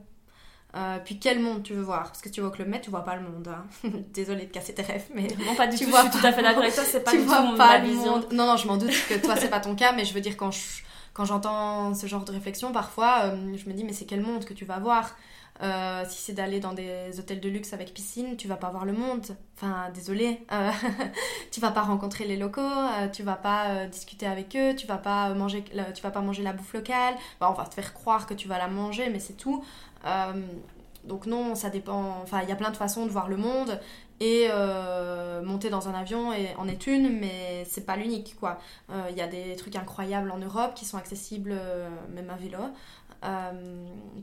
[1.05, 2.03] puis quel monde tu veux voir?
[2.03, 3.47] Parce que tu vas au Club Med, tu vois pas le monde.
[3.47, 3.65] Hein.
[4.13, 5.27] Désolée de casser tes rêves, mais.
[5.45, 7.17] Non, pas du tout, je suis tout à fait d'accord avec toi, c'est pas tu
[7.17, 8.27] du vois tout pas le monde.
[8.33, 10.35] Non, non, je m'en doute que toi c'est pas ton cas, mais je veux dire,
[10.35, 14.05] quand je quand j'entends ce genre de réflexion, parfois, euh, je me dis, mais c'est
[14.05, 15.15] quel monde que tu vas voir?
[15.61, 18.85] Euh, si c'est d'aller dans des hôtels de luxe avec piscine, tu vas pas voir
[18.85, 19.25] le monde.
[19.55, 20.45] Enfin, désolé.
[20.51, 20.71] Euh,
[21.51, 22.61] tu vas pas rencontrer les locaux,
[23.13, 26.53] tu vas pas discuter avec eux, tu vas pas manger, tu vas pas manger la
[26.53, 27.15] bouffe locale.
[27.41, 29.63] on va te faire croire que tu vas la manger, mais c'est tout.
[31.03, 32.21] donc non, ça dépend.
[32.23, 33.79] Enfin, il y a plein de façons de voir le monde.
[34.19, 38.57] Et euh, monter dans un avion en est une, mais c'est pas l'unique quoi.
[38.89, 42.35] Il euh, y a des trucs incroyables en Europe qui sont accessibles euh, même à
[42.35, 42.59] vélo,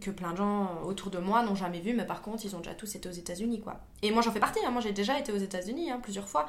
[0.00, 2.58] que plein de gens autour de moi n'ont jamais vu, mais par contre ils ont
[2.58, 3.80] déjà tous été aux États-Unis quoi.
[4.02, 4.70] Et moi j'en fais partie, hein.
[4.70, 6.46] moi j'ai déjà été aux États-Unis hein, plusieurs fois,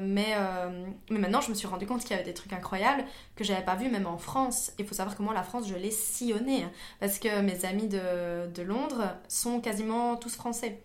[0.00, 0.34] mais,
[1.10, 3.04] mais maintenant je me suis rendu compte qu'il y avait des trucs incroyables
[3.36, 4.72] que j'avais pas vu même en France.
[4.78, 7.88] Il faut savoir que moi la France je l'ai sillonnée hein, parce que mes amis
[7.88, 10.82] de, de Londres sont quasiment tous français.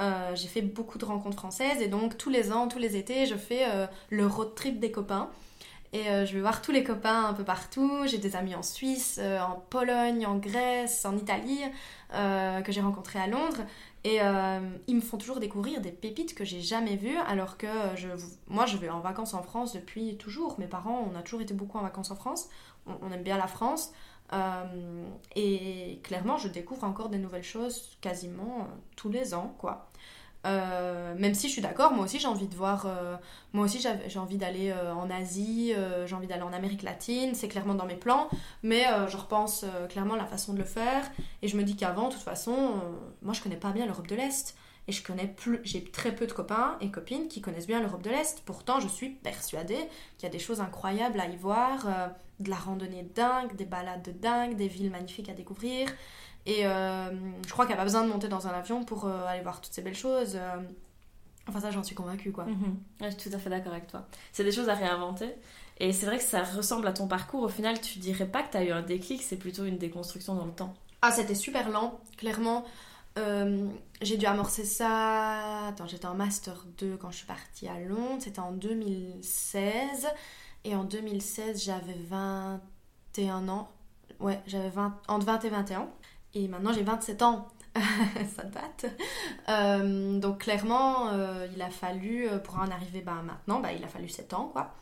[0.00, 3.26] Euh, j'ai fait beaucoup de rencontres françaises et donc tous les ans, tous les étés,
[3.26, 5.30] je fais euh, le road trip des copains.
[5.92, 8.06] Et euh, je vais voir tous les copains un peu partout.
[8.06, 11.60] J'ai des amis en Suisse, en Pologne, en Grèce, en Italie,
[12.10, 13.62] que j'ai rencontrés à Londres.
[14.04, 14.18] Et
[14.86, 17.66] ils me font toujours découvrir des pépites que j'ai jamais vues, alors que
[18.48, 20.58] moi je vais en vacances en France depuis toujours.
[20.58, 22.48] Mes parents, on a toujours été beaucoup en vacances en France.
[22.86, 23.92] on aime bien la France.
[24.32, 25.04] Euh,
[25.36, 29.91] et clairement, je découvre encore des nouvelles choses quasiment euh, tous les ans, quoi.
[30.44, 32.86] Euh, même si je suis d'accord, moi aussi j'ai envie de voir,
[33.52, 35.72] moi aussi j'ai envie d'aller en Asie,
[36.06, 38.28] j'ai envie d'aller en Amérique latine, c'est clairement dans mes plans,
[38.62, 41.04] mais je repense clairement la façon de le faire
[41.42, 42.80] et je me dis qu'avant, de toute façon,
[43.22, 44.56] moi je connais pas bien l'Europe de l'Est
[44.88, 48.02] et je connais plus, j'ai très peu de copains et copines qui connaissent bien l'Europe
[48.02, 48.42] de l'Est.
[48.44, 49.78] Pourtant, je suis persuadée
[50.18, 51.86] qu'il y a des choses incroyables à y voir
[52.40, 55.88] de la randonnée dingue, des balades de dingue, des villes magnifiques à découvrir.
[56.46, 57.10] Et euh,
[57.46, 59.42] je crois qu'il n'y a pas besoin de monter dans un avion pour euh, aller
[59.42, 60.34] voir toutes ces belles choses.
[60.34, 60.60] Euh.
[61.48, 62.44] Enfin, ça, j'en suis convaincue, quoi.
[62.44, 62.78] Mhm.
[63.00, 64.06] je suis tout à fait d'accord avec toi.
[64.32, 65.34] C'est des choses à réinventer.
[65.78, 67.42] Et c'est vrai que ça ressemble à ton parcours.
[67.42, 70.34] Au final, tu dirais pas que tu as eu un déclic, c'est plutôt une déconstruction
[70.34, 70.74] dans le temps.
[71.00, 72.64] Ah, c'était super lent, clairement.
[73.16, 75.66] j'ai dû amorcer ça.
[75.66, 78.20] Attends, j'étais en Master 2 quand je suis partie à Londres.
[78.20, 80.08] C'était en 2016.
[80.64, 83.68] Et en 2016, j'avais 21 ans.
[84.20, 85.00] Ouais, j'avais 20...
[85.08, 85.88] entre 20 et 21.
[86.34, 87.48] Et maintenant, j'ai 27 ans.
[88.36, 88.86] ça date.
[89.48, 93.82] Euh, donc clairement, euh, il a fallu, euh, pour en arriver bah, maintenant, bah, il
[93.84, 94.74] a fallu 7 ans, quoi.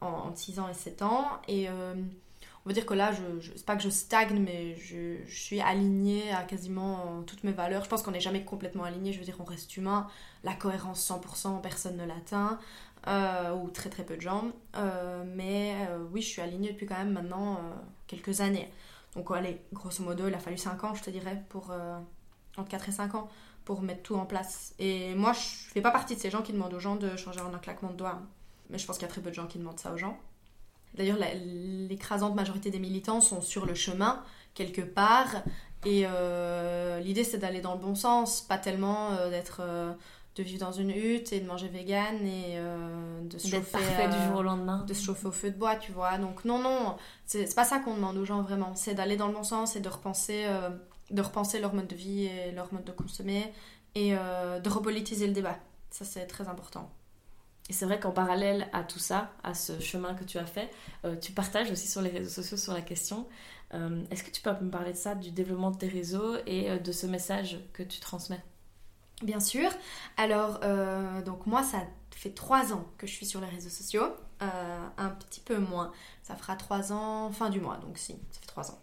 [0.00, 1.26] En, 6 ans et 7 ans.
[1.48, 5.34] Et on va dire que là, je, c'est pas que je stagne, mais je, je,
[5.34, 7.84] suis alignée à quasiment toutes mes valeurs.
[7.84, 10.06] Je pense qu'on n'est jamais complètement aligné, je veux dire, on reste humain.
[10.42, 12.58] La cohérence 100%, personne ne l'atteint.
[13.06, 14.50] Ou très très peu de gens.
[15.34, 15.74] Mais
[16.12, 17.60] oui, je suis alignée depuis quand même maintenant
[18.06, 18.70] quelques années.
[19.14, 21.72] Donc allez, grosso modo, il a fallu 5 ans, je te dirais, pour
[22.56, 23.28] entre 4 et 5 ans
[23.64, 24.74] pour mettre tout en place.
[24.78, 25.40] Et moi, je
[25.72, 27.90] fais pas partie de ces gens qui demandent aux gens de changer en un claquement
[27.90, 28.20] de doigts.
[28.70, 30.18] Mais je pense qu'il y a très peu de gens qui demandent ça aux gens.
[30.94, 31.18] D'ailleurs,
[31.88, 34.22] l'écrasante majorité des militants sont sur le chemin,
[34.54, 35.42] quelque part.
[35.84, 36.06] Et
[37.02, 39.62] l'idée, c'est d'aller dans le bon sens, pas tellement d'être
[40.36, 44.26] de vivre dans une hutte et de manger vegan et euh, de se chauffer du
[44.26, 44.84] jour au lendemain.
[44.86, 46.18] de se chauffer au feu de bois tu vois.
[46.18, 48.74] Donc non non c'est pas ça qu'on demande aux gens vraiment.
[48.74, 50.70] C'est d'aller dans le bon sens et de repenser euh,
[51.10, 53.52] de repenser leur mode de vie et leur mode de consommer
[53.94, 55.58] et euh, de repolitiser le débat.
[55.90, 56.90] Ça c'est très important.
[57.70, 60.70] Et c'est vrai qu'en parallèle à tout ça, à ce chemin que tu as fait,
[61.22, 63.26] tu partages aussi sur les réseaux sociaux sur la question.
[64.10, 66.92] Est-ce que tu peux me parler de ça, du développement de tes réseaux et de
[66.92, 68.42] ce message que tu transmets?
[69.24, 69.70] Bien sûr.
[70.18, 71.78] Alors, euh, donc moi, ça
[72.10, 74.04] fait trois ans que je suis sur les réseaux sociaux.
[74.42, 75.92] Euh, un petit peu moins.
[76.22, 78.78] Ça fera trois ans, fin du mois, donc si, ça fait trois ans.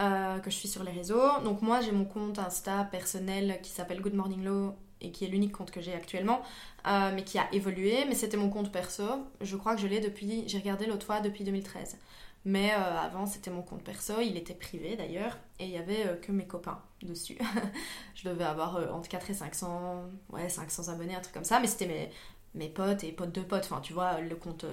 [0.00, 1.40] Euh, que je suis sur les réseaux.
[1.44, 5.28] Donc moi, j'ai mon compte Insta personnel qui s'appelle Good Morning Law et qui est
[5.28, 6.42] l'unique compte que j'ai actuellement,
[6.84, 8.04] mais qui a évolué.
[8.08, 9.04] Mais c'était mon compte perso.
[9.40, 11.98] Je crois que je l'ai depuis, j'ai regardé l'autre fois depuis 2013.
[12.44, 16.06] Mais euh, avant, c'était mon compte perso, il était privé d'ailleurs, et il y avait
[16.06, 17.38] euh, que mes copains dessus.
[18.16, 21.60] je devais avoir euh, entre 4 et 500, ouais, 500 abonnés, un truc comme ça,
[21.60, 22.10] mais c'était mes,
[22.54, 24.64] mes potes et potes de potes, enfin, tu vois, le compte,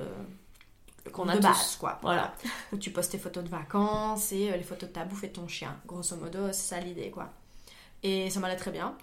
[1.13, 1.99] qu'on a de base, quoi.
[2.01, 2.33] Voilà.
[2.73, 5.33] Où tu postes tes photos de vacances et les photos de ta bouffe et de
[5.33, 5.79] ton chien.
[5.85, 7.29] Grosso modo, c'est ça l'idée, quoi.
[8.01, 8.95] Et ça m'allait très bien.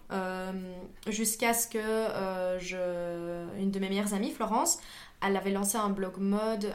[1.06, 3.58] Jusqu'à ce que je...
[3.58, 4.78] une de mes meilleures amies, Florence,
[5.24, 6.72] elle avait lancé un blog mode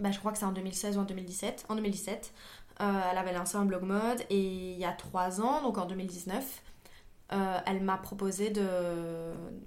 [0.00, 1.66] bah, je crois que c'est en 2016 ou en 2017.
[1.68, 2.32] En 2017,
[2.80, 5.86] euh, elle avait lancé un blog mode et il y a trois ans, donc en
[5.86, 6.62] 2019,
[7.32, 8.66] euh, elle m'a proposé de.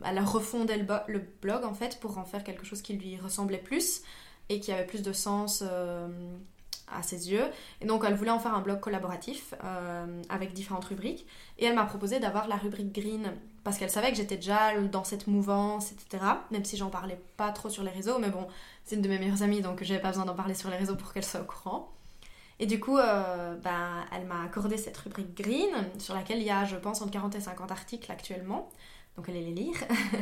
[0.04, 3.60] Elle a refondé le, blog en fait pour en faire quelque chose qui lui ressemblait
[3.60, 4.02] plus
[4.50, 6.08] et qui avait plus de sens euh,
[6.92, 7.46] à ses yeux.
[7.82, 11.26] Et donc, elle voulait en faire un blog collaboratif euh, avec différentes rubriques.
[11.58, 15.04] Et elle m'a proposé d'avoir la rubrique green parce qu'elle savait que j'étais déjà dans
[15.04, 16.24] cette mouvance, etc.
[16.52, 18.48] Même si j'en parlais pas trop sur les réseaux, mais bon,
[18.84, 20.98] c'est une de mes meilleures amies, donc j'avais pas besoin d'en parler sur les réseaux
[20.98, 21.94] pour qu'elle soit au courant.
[22.60, 26.66] Et du coup, ben, elle m'a accordé cette rubrique green, sur laquelle il y a,
[26.66, 28.70] je pense, entre 40 et 50 articles actuellement.
[29.16, 29.76] Donc allez les lire.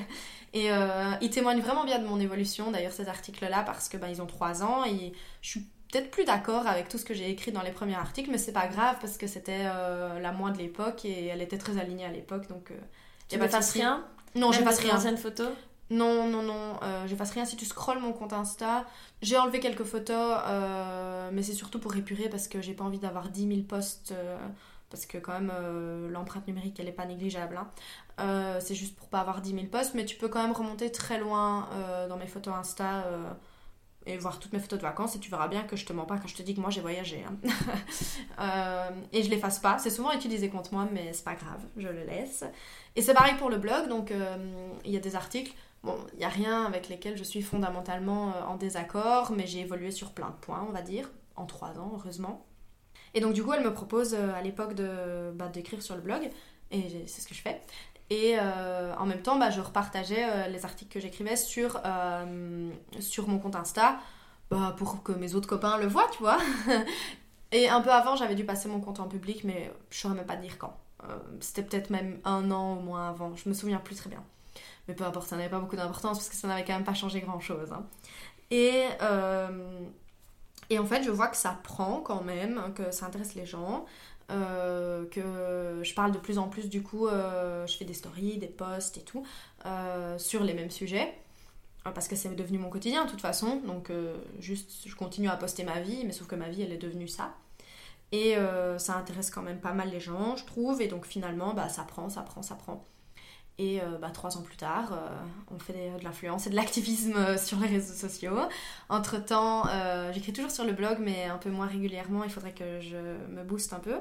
[0.53, 4.07] et euh, ils témoignent vraiment bien de mon évolution, d'ailleurs, ces articles-là, parce que ben,
[4.07, 7.29] ils ont 3 ans et je suis peut-être plus d'accord avec tout ce que j'ai
[7.29, 10.51] écrit dans les premiers articles, mais c'est pas grave parce que c'était euh, la moi
[10.51, 12.71] de l'époque et elle était très alignée à l'époque, donc...
[12.71, 12.75] Euh,
[13.27, 14.05] tu ne fasses rien?
[14.35, 14.95] Non, je fasse rien.
[14.95, 15.49] anciennes photos
[15.91, 17.43] non, non, non, euh, je fasse rien.
[17.43, 18.85] Si tu scrolles mon compte Insta,
[19.21, 22.97] j'ai enlevé quelques photos, euh, mais c'est surtout pour épurer parce que j'ai pas envie
[22.97, 24.37] d'avoir 10 000 posts, euh,
[24.89, 25.51] parce que quand même
[26.09, 27.59] l'empreinte numérique elle est pas négligeable.
[28.17, 28.59] Hein.
[28.61, 31.19] c'est juste pour pas avoir 10 000 posts, mais tu peux quand même remonter très
[31.19, 31.67] loin
[32.07, 33.03] dans mes photos Insta
[34.05, 36.05] et voir toutes mes photos de vacances et tu verras bien que je te mens
[36.05, 37.23] pas quand je te dis que moi j'ai voyagé.
[37.23, 38.89] Hein.
[39.11, 39.77] et je l'efface pas.
[39.77, 42.43] C'est souvent utilisé contre moi, mais c'est pas grave, je le laisse.
[42.95, 44.13] Et c'est pareil pour le blog, donc
[44.85, 48.29] il y a des articles Bon, il n'y a rien avec lesquels je suis fondamentalement
[48.29, 51.79] euh, en désaccord, mais j'ai évolué sur plein de points, on va dire, en trois
[51.79, 52.45] ans, heureusement.
[53.15, 56.01] Et donc, du coup, elle me propose euh, à l'époque de, bah, d'écrire sur le
[56.01, 56.29] blog,
[56.69, 57.59] et c'est ce que je fais.
[58.11, 61.81] Et euh, en même temps, bah, je repartageais les articles que j'écrivais sur,
[62.99, 63.99] sur mon compte Insta
[64.51, 66.37] bah, pour que mes autres copains le voient, tu vois.
[67.53, 70.25] et un peu avant, j'avais dû passer mon compte en public, mais je saurais même
[70.25, 70.77] pas dire quand.
[71.39, 74.23] c'était peut-être même un an au moins avant, je me souviens plus très bien.
[74.87, 76.93] Mais peu importe, ça n'avait pas beaucoup d'importance parce que ça n'avait quand même pas
[76.93, 77.71] changé grand-chose.
[77.71, 77.85] Hein.
[78.49, 79.79] Et, euh,
[80.69, 83.85] et en fait, je vois que ça prend quand même, que ça intéresse les gens.
[84.31, 88.37] Euh, que je parle de plus en plus du coup, euh, je fais des stories,
[88.37, 89.25] des posts et tout,
[90.17, 91.13] sur les mêmes sujets
[91.83, 93.91] parce que c'est devenu mon quotidien de toute façon, donc
[94.39, 97.07] juste je continue à poster ma vie, mais sauf que ma vie elle est devenue
[97.07, 97.33] ça.
[98.11, 98.35] Et
[98.77, 101.83] ça intéresse quand même pas mal les gens, je trouve, et donc finalement bah, ça
[101.83, 102.85] prend, ça prend, ça prend.
[103.61, 105.07] Et euh, bah, trois ans plus tard, euh,
[105.53, 108.35] on fait de l'influence et de l'activisme euh, sur les réseaux sociaux.
[108.89, 109.65] Entre-temps,
[110.11, 112.23] j'écris toujours sur le blog, mais un peu moins régulièrement.
[112.23, 113.99] Il faudrait que je me booste un peu.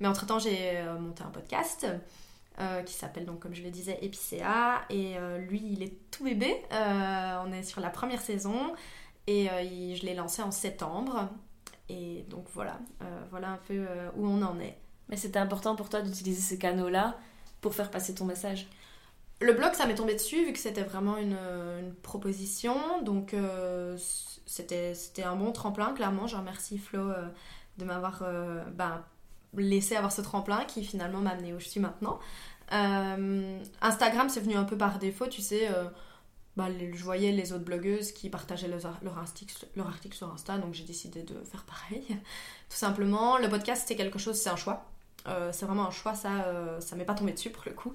[0.00, 1.86] Mais entre-temps, j'ai monté un podcast
[2.84, 4.82] qui s'appelle, donc comme je le disais, Epicéa.
[4.90, 5.14] Et
[5.48, 6.56] lui, il est tout bébé.
[6.72, 8.74] on est sur la première saison.
[9.28, 11.28] Et je l'ai lancé en septembre.
[11.88, 12.80] Et donc voilà,
[13.30, 14.76] voilà un peu où on en est.
[15.08, 17.16] Mais c'était important pour toi d'utiliser ces canaux-là
[17.60, 18.66] pour faire passer ton message?
[19.40, 21.36] Le blog, ça m'est tombé dessus vu que c'était vraiment une,
[22.02, 23.02] proposition.
[23.02, 23.96] Donc, euh,
[24.46, 26.26] c'était un bon tremplin, clairement.
[26.26, 27.28] Je remercie Flo euh,
[27.78, 29.04] de m'avoir euh, ben,
[29.54, 32.18] laissé avoir ce tremplin qui finalement m'a amené où je suis maintenant.
[33.80, 35.68] Instagram, c'est venu un peu par défaut, tu sais.
[36.56, 40.58] Ben, je voyais les autres blogueuses qui partageaient leur, leur, article, leur article sur Insta,
[40.58, 42.04] donc j'ai décidé de faire pareil,
[42.68, 43.38] tout simplement.
[43.38, 44.84] Le podcast, c'est quelque chose, c'est un choix.
[45.52, 47.92] c'est vraiment un choix, ça, ça m'est pas tombé dessus pour le coup.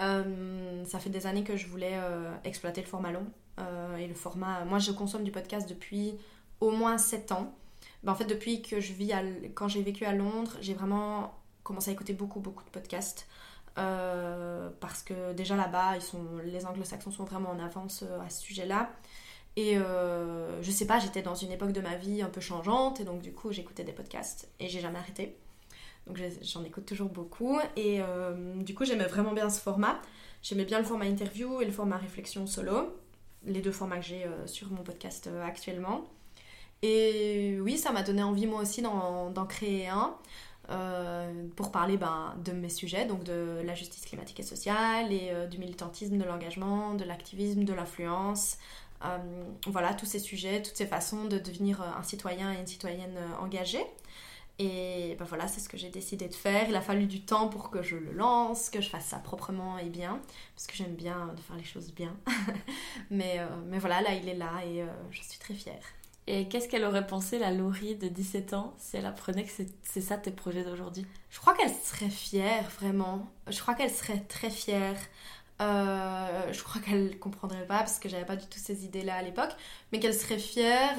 [0.00, 3.26] Euh, ça fait des années que je voulais euh, exploiter le format long.
[3.60, 4.64] Euh, et le format.
[4.64, 6.18] Moi, je consomme du podcast depuis
[6.60, 7.54] au moins 7 ans.
[8.02, 9.22] Ben, en fait, depuis que je vis à,
[9.54, 13.28] quand j'ai vécu à Londres, j'ai vraiment commencé à écouter beaucoup, beaucoup de podcasts.
[13.76, 18.90] parce que déjà là-bas, ils sont, les anglo-saxons sont vraiment en avance à ce sujet-là.
[19.56, 23.04] Et je sais pas, j'étais dans une époque de ma vie un peu changeante, et
[23.04, 25.36] donc du coup, j'écoutais des podcasts, et j'ai jamais arrêté.
[26.06, 27.58] Donc j'en écoute toujours beaucoup.
[27.76, 30.00] Et euh, du coup, j'aimais vraiment bien ce format.
[30.42, 32.94] J'aimais bien le format interview et le format réflexion solo.
[33.46, 36.04] Les deux formats que j'ai euh, sur mon podcast euh, actuellement.
[36.82, 40.14] Et oui, ça m'a donné envie moi aussi d'en créer un.
[41.56, 45.56] pour parler ben, de mes sujets, donc de la justice climatique et sociale, et du
[45.56, 48.58] militantisme, de l'engagement, de l'activisme, de l'influence,
[49.66, 53.86] voilà, tous ces sujets, toutes ces façons de devenir un citoyen et une citoyenne engagée.
[54.58, 56.68] Et ben voilà, c'est ce que j'ai décidé de faire.
[56.68, 59.78] Il a fallu du temps pour que je le lance, que je fasse ça proprement
[59.78, 60.20] et bien,
[60.54, 62.16] parce que j'aime bien de faire les choses bien.
[63.10, 65.82] mais, euh, mais voilà, là il est là et euh, je suis très fière.
[66.26, 69.50] Et qu'est-ce qu'elle aurait pensé, la Laurie de 17 ans, si elle apprenait que
[69.82, 71.06] c'est ça tes projets d'aujourd'hui?
[71.30, 73.26] Je crois qu'elle serait fière, vraiment.
[73.48, 74.96] Je crois qu'elle serait très fière.
[75.60, 79.22] Euh, je crois qu'elle comprendrait pas parce que j'avais pas du tout ces idées-là à
[79.22, 79.52] l'époque,
[79.92, 80.94] mais qu'elle serait fière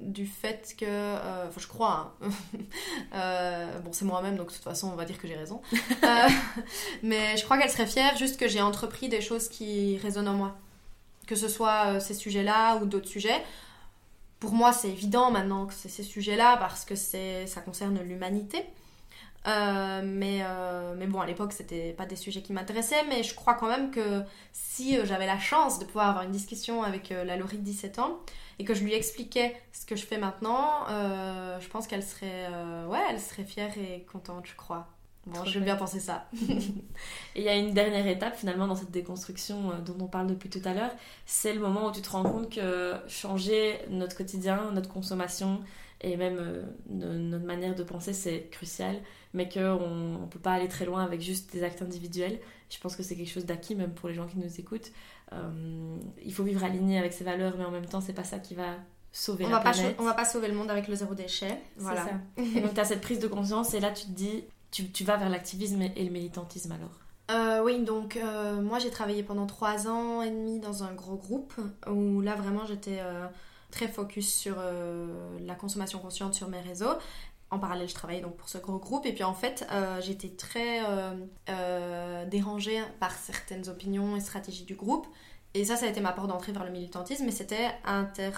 [0.00, 2.28] du fait que, euh, enfin je crois, hein.
[3.14, 6.28] euh, bon c'est moi-même donc de toute façon on va dire que j'ai raison, euh,
[7.02, 10.34] mais je crois qu'elle serait fière juste que j'ai entrepris des choses qui résonnent en
[10.34, 10.56] moi,
[11.26, 13.42] que ce soit ces sujets-là ou d'autres sujets.
[14.40, 18.64] Pour moi c'est évident maintenant que c'est ces sujets-là parce que ça concerne l'humanité.
[19.46, 20.44] Mais,
[20.98, 23.90] mais bon, à l'époque, c'était pas des sujets qui m'intéressaient, mais je crois quand même
[23.90, 27.98] que si j'avais la chance de pouvoir avoir une discussion avec la Laurie de 17
[27.98, 28.20] ans
[28.58, 32.48] et que je lui expliquais ce que je fais maintenant, je pense qu'elle serait,
[32.88, 34.88] ouais, elle serait fière et contente, je crois.
[35.26, 36.26] Bon, je vais bien penser ça.
[36.42, 36.60] et
[37.36, 40.62] il y a une dernière étape finalement dans cette déconstruction dont on parle depuis tout
[40.64, 40.92] à l'heure,
[41.26, 45.60] c'est le moment où tu te rends compte que changer notre quotidien, notre consommation,
[46.00, 48.96] et même notre manière de penser, c'est crucial
[49.34, 52.38] mais qu'on ne peut pas aller très loin avec juste des actes individuels.
[52.70, 54.90] Je pense que c'est quelque chose d'acquis, même pour les gens qui nous écoutent.
[55.32, 58.38] Euh, il faut vivre aligné avec ses valeurs, mais en même temps, c'est pas ça
[58.38, 58.74] qui va
[59.12, 59.96] sauver on la va planète.
[59.96, 61.60] Pas, on va pas sauver le monde avec le zéro déchet.
[61.76, 62.04] Voilà.
[62.04, 62.10] Ça.
[62.42, 65.04] et donc, tu as cette prise de conscience, et là, tu te dis, tu, tu
[65.04, 66.98] vas vers l'activisme et le militantisme alors
[67.30, 71.16] euh, oui, donc euh, moi j'ai travaillé pendant trois ans et demi dans un gros
[71.16, 71.52] groupe
[71.86, 73.00] où là vraiment j'étais
[73.70, 74.56] très focus sur
[75.40, 76.94] la consommation consciente sur mes réseaux
[77.50, 79.06] en parallèle, je travaillais donc pour ce gros groupe.
[79.06, 81.14] Et puis en fait, euh, j'étais très euh,
[81.48, 85.06] euh, dérangée par certaines opinions et stratégies du groupe.
[85.54, 88.32] Et ça, ça a été ma porte d'entrée vers le militantisme, mais c'était inter,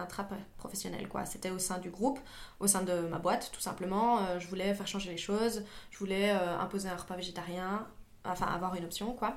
[0.00, 1.26] intra-professionnel, quoi.
[1.26, 2.20] C'était au sein du groupe,
[2.60, 4.38] au sein de ma boîte, tout simplement.
[4.38, 7.84] je voulais faire changer les choses, je voulais imposer un repas végétarien,
[8.24, 9.36] enfin avoir une option, quoi.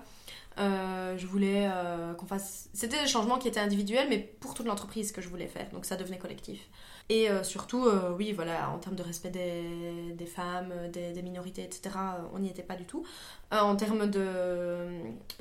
[0.58, 1.70] Je voulais
[2.18, 2.70] qu'on fasse...
[2.74, 5.86] C'était des changements qui étaient individuels, mais pour toute l'entreprise que je voulais faire, donc
[5.86, 6.68] ça devenait collectif.
[7.10, 11.96] Et euh, surtout, euh, oui, voilà, en termes de respect des, femmes, des, minorités, etc.,
[12.34, 13.06] on n'y était pas du tout.
[13.54, 14.88] Euh, en termes de,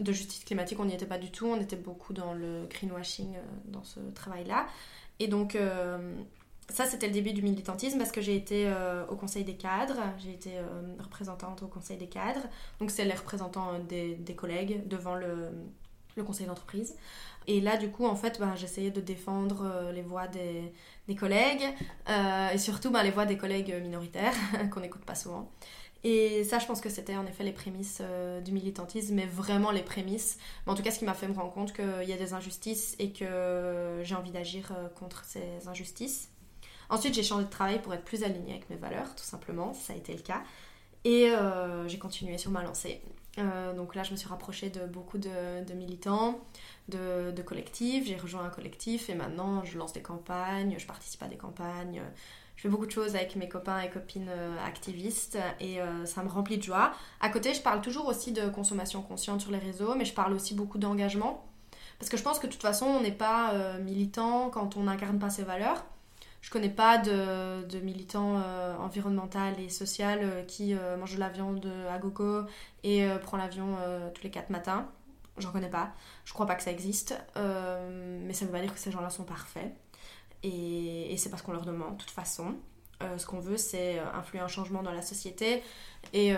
[0.07, 1.47] justice climatique, on n'y était pas du tout.
[1.47, 4.67] On était beaucoup dans le greenwashing, dans ce travail-là.
[5.21, 5.57] Et donc,
[6.71, 8.73] ça, c'était le début du militantisme parce que j'ai été
[9.11, 10.51] au Conseil des cadres, j'ai été
[10.99, 12.47] représentante au Conseil des cadres.
[12.81, 15.51] Donc, c'est les représentants des, des collègues devant le,
[16.25, 16.95] conseil d'entreprise.
[17.47, 20.73] Et là, du coup, en fait, bah, j'essayais de défendre les voix des,
[21.15, 21.65] collègues,
[22.09, 24.35] euh, et surtout ben, les voix des collègues minoritaires,
[24.71, 25.51] qu'on n'écoute pas souvent.
[26.05, 29.71] Et ça, je pense que c'était en effet les prémices euh, du militantisme, mais vraiment
[29.71, 30.39] les prémices.
[30.67, 32.95] En tout cas, ce qui m'a fait me rendre compte qu'il y a des injustices
[32.99, 36.29] et que j'ai envie d'agir euh, contre ces injustices.
[36.91, 39.73] Ensuite, j'ai changé de travail pour être plus alignée avec mes valeurs, tout simplement.
[39.75, 40.43] Ça a été le cas.
[41.05, 41.31] Et
[41.87, 43.03] j'ai continué sur ma lancée.
[43.77, 46.41] donc là, je me suis rapprochée de beaucoup de militants
[46.89, 48.07] de, collectifs.
[48.07, 52.03] J'ai rejoint un collectif et maintenant je lance des campagnes, je participe à des campagnes.
[52.57, 56.23] Je fais beaucoup de choses avec mes copains et copines euh, activistes et euh, ça
[56.23, 56.93] me remplit de joie.
[57.21, 60.33] À côté, je parle toujours aussi de consommation consciente sur les réseaux, mais je parle
[60.33, 61.45] aussi beaucoup d'engagement.
[61.99, 64.85] Parce que je pense que de toute façon, on n'est pas euh, militant quand on
[64.85, 65.85] n'incarne pas ses valeurs.
[66.45, 68.37] Je connais pas de, de militant
[68.79, 72.43] environnemental et social qui mange de la viande à gogo
[72.83, 73.79] et prend l'avion
[74.15, 74.87] tous les quatre matins.
[75.39, 75.93] J'en connais pas.
[76.25, 77.15] Je crois pas que ça existe.
[77.37, 79.75] Euh, mais ça veut pas dire que ces gens-là sont parfaits.
[80.43, 82.55] Et, c'est parce qu'on leur demande, de toute façon.
[83.03, 85.63] Euh, ce qu'on veut, c'est euh, influer un changement dans la société
[86.13, 86.35] et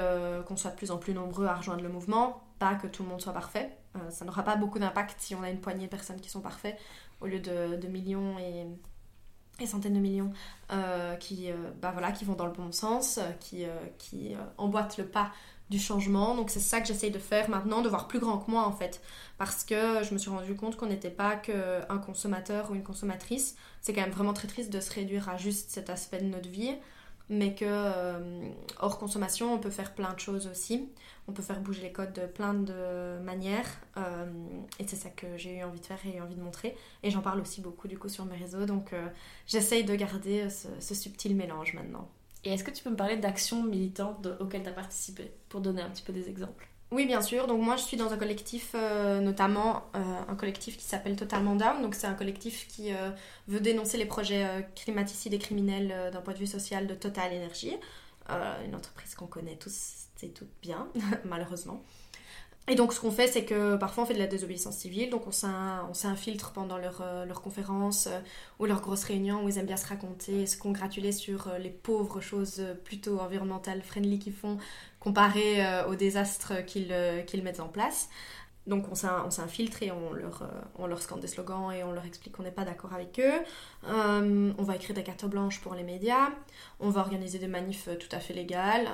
[0.46, 2.42] qu'on soit de plus en plus nombreux à rejoindre le mouvement.
[2.58, 3.76] Pas que tout le monde soit parfait.
[4.10, 6.78] ça n'aura pas beaucoup d'impact si on a une poignée de personnes qui sont parfaits
[7.20, 8.66] au lieu de, millions et,
[9.60, 10.32] et, centaines de millions
[11.20, 11.48] qui,
[11.80, 13.64] bah voilà, qui vont dans le bon sens, qui,
[13.98, 15.30] qui emboîtent le pas
[15.70, 16.34] du changement.
[16.34, 18.72] Donc c'est ça que j'essaye de faire maintenant, de voir plus grand que moi en
[18.72, 19.00] fait.
[19.38, 23.56] Parce que je me suis rendu compte qu'on n'était pas qu'un consommateur ou une consommatrice.
[23.80, 26.48] C'est quand même vraiment très triste de se réduire à juste cet aspect de notre
[26.48, 26.74] vie.
[27.28, 30.88] Mais que euh, hors consommation, on peut faire plein de choses aussi.
[31.26, 33.68] On peut faire bouger les codes de plein de manières.
[33.96, 34.26] Euh,
[34.78, 36.76] et c'est ça que j'ai eu envie de faire et envie de montrer.
[37.02, 38.64] Et j'en parle aussi beaucoup du coup sur mes réseaux.
[38.64, 39.08] Donc euh,
[39.46, 42.08] j'essaye de garder ce subtil mélange maintenant.
[42.44, 45.82] Et est-ce que tu peux me parler d'actions militantes auxquelles tu as participé, pour donner
[45.82, 46.68] un petit peu des exemples?
[46.92, 47.46] Oui, bien sûr.
[47.48, 51.56] Donc moi, je suis dans un collectif, euh, notamment euh, un collectif qui s'appelle Totalement
[51.56, 51.82] Down.
[51.82, 53.10] Donc c'est un collectif qui euh,
[53.48, 54.46] veut dénoncer les projets
[54.76, 57.76] climaticides et criminels d'un point de vue social de Total Energy,
[58.64, 60.88] une entreprise qu'on connaît tous et toutes bien,
[61.24, 61.82] malheureusement.
[62.68, 65.26] Et donc ce qu'on fait, c'est que parfois on fait de la désobéissance civile, donc
[65.28, 68.18] on s'infiltre pendant leurs leur conférences euh,
[68.58, 71.70] ou leurs grosses réunions où ils aiment bien se raconter, se congratuler sur euh, les
[71.70, 74.58] pauvres choses euh, plutôt environnementales friendly qu'ils font
[74.98, 78.08] comparé aux désastres qu'ils mettent en place.
[78.66, 78.96] Donc on
[79.30, 82.50] s'infiltre et on leur, on leur scande des slogans et on leur explique qu'on n'est
[82.50, 83.44] pas d'accord avec eux.
[83.84, 86.30] on va écrire des cartes blanches pour les médias.
[86.80, 88.88] On va organiser des manifs tout à fait légales.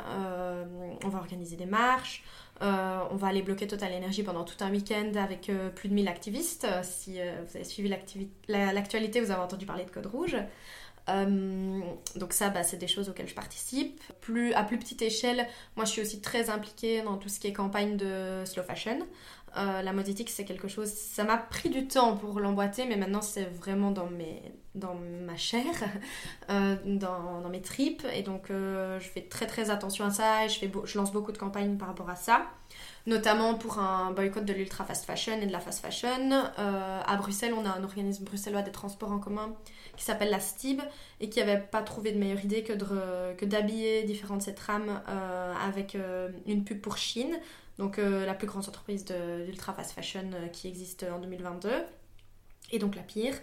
[1.02, 2.22] on va organiser des marches.
[2.62, 5.94] Euh, on va aller bloquer Total Energy pendant tout un week-end avec euh, plus de
[5.94, 6.64] 1000 activistes.
[6.64, 7.92] Euh, si vous avez suivi
[8.48, 10.36] l'actualité, vous avez entendu parler de Code Rouge.
[11.08, 14.00] donc ça, bah, c'est des choses auxquelles je participe.
[14.20, 17.48] Plus, à plus petite échelle, moi je suis aussi très impliquée dans tout ce qui
[17.48, 19.00] est campagne de slow fashion.
[19.56, 20.88] La mode éthique, c'est quelque chose.
[20.88, 24.40] Ça m'a pris du temps pour l'emboîter, mais maintenant c'est vraiment dans, mes,
[24.74, 25.64] dans ma chair,
[26.50, 28.06] euh, dans, dans, mes tripes.
[28.14, 31.12] Et donc euh, je fais très très attention à ça et je, fais je lance
[31.12, 32.46] beaucoup de campagnes par rapport à ça.
[33.06, 36.30] Notamment pour un boycott de l'ultra fast fashion et de la fast fashion.
[36.56, 39.54] à Bruxelles, on a un organisme bruxellois des transports en commun
[39.96, 40.80] qui s'appelle la STIB
[41.20, 45.02] et qui n'avait pas trouvé de meilleure idée que, d'habiller différentes de ces trams
[45.62, 45.98] avec
[46.46, 47.36] une pub pour Chine
[47.78, 51.70] donc euh, la plus grande entreprise d'ultra fast fashion euh, qui existe en 2022
[52.70, 53.34] et donc la pire.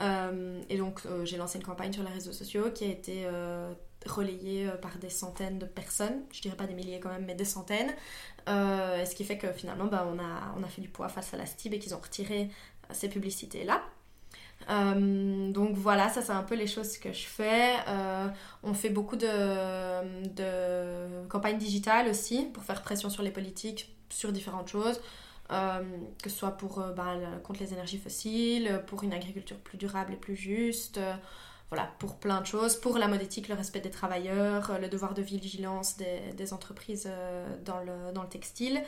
[0.00, 3.26] Euh, et donc j'ai lancé une campagne sur les réseaux sociaux qui a été
[4.06, 7.44] relayée par des centaines de personnes, je dirais pas des milliers quand même, mais des
[7.44, 7.92] centaines.
[8.46, 11.36] ce qui fait que finalement bah, on, a, on a fait du poids face à
[11.36, 12.50] la STIB et qu'ils ont retiré
[12.90, 13.82] ces publicités-là.
[14.70, 17.76] Euh, donc voilà, ça c'est un peu les choses que je fais.
[17.88, 18.28] Euh,
[18.62, 24.32] on fait beaucoup de, de, campagnes digitales aussi pour faire pression sur les politiques sur
[24.32, 25.00] différentes choses.
[25.52, 25.82] Euh,
[26.22, 30.16] que ce soit pour, bah, contre les énergies fossiles, pour une agriculture plus durable et
[30.16, 30.98] plus juste,
[31.70, 35.12] voilà, pour plein de choses, pour la mode éthique, le respect des travailleurs, le devoir
[35.12, 37.10] de vigilance des, entreprises
[37.64, 38.82] dans le, dans le textile.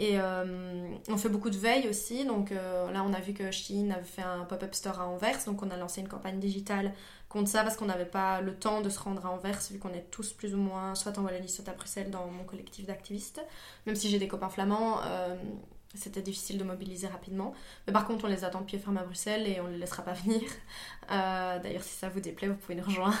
[0.00, 2.24] Et euh, on fait beaucoup de veille aussi.
[2.24, 5.44] Donc euh, là, on a vu que Shein avait fait un pop-up store à Anvers.
[5.44, 6.94] Donc on a lancé une campagne digitale
[7.28, 9.92] contre ça parce qu'on n'avait pas le temps de se rendre à Anvers vu qu'on
[9.92, 13.44] est tous plus ou moins soit en Wallonie, soit à Bruxelles dans mon collectif d'activistes.
[13.84, 15.36] Même si j'ai des copains flamands, euh,
[15.94, 17.52] c'était difficile de mobiliser rapidement.
[17.86, 20.02] Mais par contre, on les attend pied ferme à Bruxelles et on ne les laissera
[20.02, 20.42] pas venir.
[21.08, 23.16] D'ailleurs, si ça vous déplaît, vous pouvez nous rejoindre.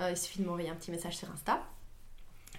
[0.10, 1.60] il suffit de m'envoyer un petit message sur Insta.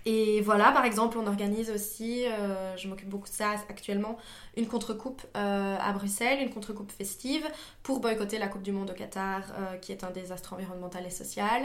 [0.05, 4.17] Et voilà, par exemple, on organise aussi, euh, je m'occupe beaucoup de ça actuellement,
[4.55, 7.43] une contre-coupe euh, à Bruxelles, une contre-coupe festive
[7.81, 11.09] pour boycotter la Coupe du Monde au Qatar, euh, qui est un désastre environnemental et
[11.09, 11.63] social.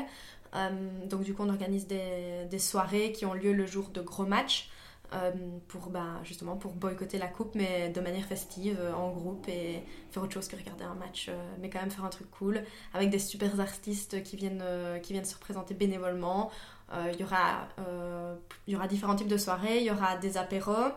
[1.04, 4.70] donc du coup, on organise des, soirées qui ont lieu le jour de gros matchs.
[5.68, 10.22] Pour bah, justement pour boycotter la coupe mais de manière festive en groupe et faire
[10.22, 11.30] autre chose que regarder un match
[11.60, 12.62] mais quand même faire un truc cool
[12.94, 14.64] avec des super artistes qui viennent,
[15.02, 16.50] qui viennent se représenter bénévolement
[16.92, 18.34] euh, il y, aura, euh,
[18.66, 20.90] y aura différents types de soirées, il y aura des apéros,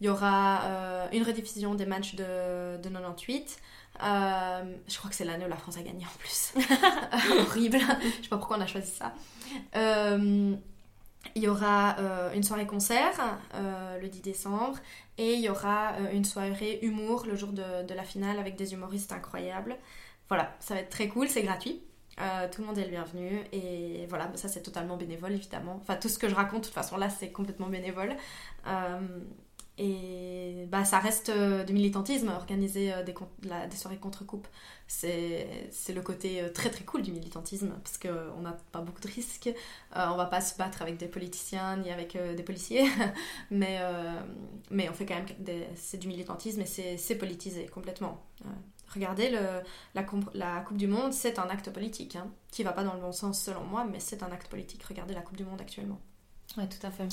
[0.00, 3.58] il y aura euh, une rediffusion des matchs de, de 98.
[3.98, 6.52] je crois que c'est l'année où la France a gagné en plus.
[7.48, 7.78] Horrible.
[7.78, 9.14] je sais pas pourquoi on a choisi ça.
[11.34, 11.96] Il y aura
[12.34, 14.78] une soirée concert le 10 décembre
[15.18, 19.12] et il y aura une soirée humour le jour de, la finale avec des humoristes
[19.12, 19.76] incroyables.
[20.28, 21.82] Voilà, ça va être très cool, c'est gratuit.
[22.20, 25.78] Euh, tout le monde est le bienvenu et voilà, ça c'est totalement bénévole évidemment.
[25.80, 28.14] Enfin, tout ce que je raconte, de toute façon là, c'est complètement bénévole.
[28.66, 29.00] Euh,
[29.78, 33.14] et bah, ça reste euh, du militantisme, organiser des,
[33.68, 34.46] des, soirées contre-coupe.
[34.92, 39.50] C'est le côté très très cool du militantisme parce qu'on n'a pas beaucoup de risques.
[39.94, 42.88] on va pas se battre avec des politiciens ni avec des policiers,
[43.50, 43.80] mais,
[44.70, 45.26] mais on fait quand même.
[45.76, 48.26] C'est du militantisme et c'est politisé complètement.
[48.92, 49.62] Regardez, le,
[49.94, 53.00] la, la, Coupe du Monde, c'est un acte politique, hein, qui va pas dans le
[53.00, 54.82] bon sens selon moi, mais c'est un acte politique.
[54.82, 56.00] Regardez la Coupe du Monde actuellement.
[56.56, 57.08] Oui, tout à fait.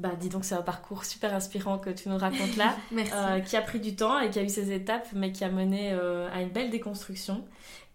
[0.00, 3.56] Bah, dis donc, c'est un parcours super inspirant que tu nous racontes là, euh, qui
[3.56, 6.28] a pris du temps et qui a eu ses étapes, mais qui a mené euh,
[6.32, 7.44] à une belle déconstruction.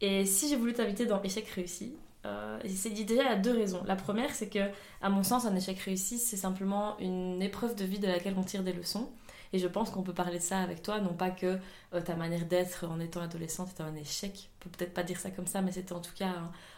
[0.01, 1.95] Et si j'ai voulu t'inviter dans Échec réussi,
[2.25, 3.83] euh, c'est déjà à deux raisons.
[3.85, 4.59] La première, c'est que,
[5.01, 8.43] à mon sens, un échec réussi, c'est simplement une épreuve de vie de laquelle on
[8.43, 9.09] tire des leçons.
[9.53, 11.59] Et je pense qu'on peut parler de ça avec toi, non pas que
[11.93, 15.19] euh, ta manière d'être en étant adolescente était un échec, on peut peut-être pas dire
[15.19, 16.33] ça comme ça, mais c'était en tout cas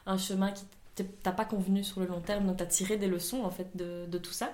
[0.05, 0.65] un, chemin qui
[1.23, 4.05] t'a pas convenu sur le long terme, donc t'as tiré des leçons en fait de,
[4.05, 4.53] de, tout ça.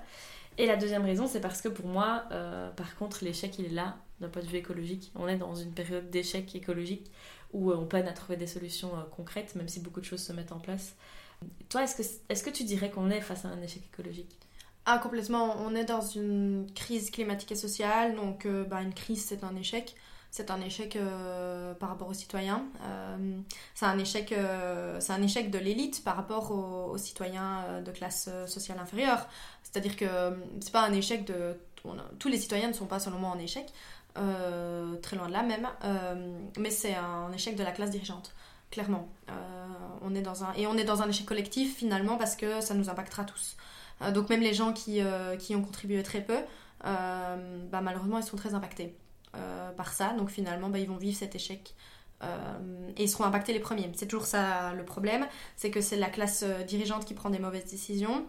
[0.58, 3.70] Et la deuxième raison, c'est parce que pour moi, euh, par contre, l'échec il est
[3.70, 5.12] là d'un point de vue écologique.
[5.16, 7.12] On est dans une période d'échec écologique
[7.54, 10.34] où euh, on peine à trouver des solutions concrètes, même si beaucoup de choses se
[10.34, 10.96] mettent en place.
[11.70, 14.38] Toi, est-ce que, est -ce que tu dirais qu'on est face à un échec écologique?
[14.86, 15.56] Ah, complètement.
[15.62, 19.56] On est dans une crise climatique et sociale, donc euh, bah, une crise, c'est un
[19.56, 19.96] échec.
[20.30, 22.66] C'est un échec euh, par rapport aux citoyens.
[22.82, 23.40] Euh,
[23.76, 24.34] c'est un, échec,
[25.00, 29.28] c'est un échec de l'élite par rapport aux, citoyens de classe sociale inférieure.
[29.74, 30.06] C'est-à-dire que
[30.62, 31.58] c'est pas un échec de.
[32.20, 33.66] tous les citoyens ne sont pas moi en échec,
[34.14, 35.68] très loin de là même,
[36.60, 38.34] mais c'est un échec de la classe dirigeante
[38.70, 39.08] clairement.
[40.02, 42.76] on est dans un, et on est dans un échec collectif finalement parce que ça
[42.76, 43.58] nous impactera tous.
[44.02, 46.38] Euh, donc même les gens qui, euh, qui ont contribué très peu,
[46.86, 48.96] euh, bah, malheureusement, ils sont très impactés
[49.76, 50.14] par ça.
[50.14, 51.74] Donc finalement, bah, ils vont vivre cet échec.
[52.22, 53.90] Et ils seront impactés les premiers.
[53.96, 57.66] C'est toujours ça le problème, c'est que c'est la classe dirigeante qui prend des mauvaises
[57.66, 58.26] décisions,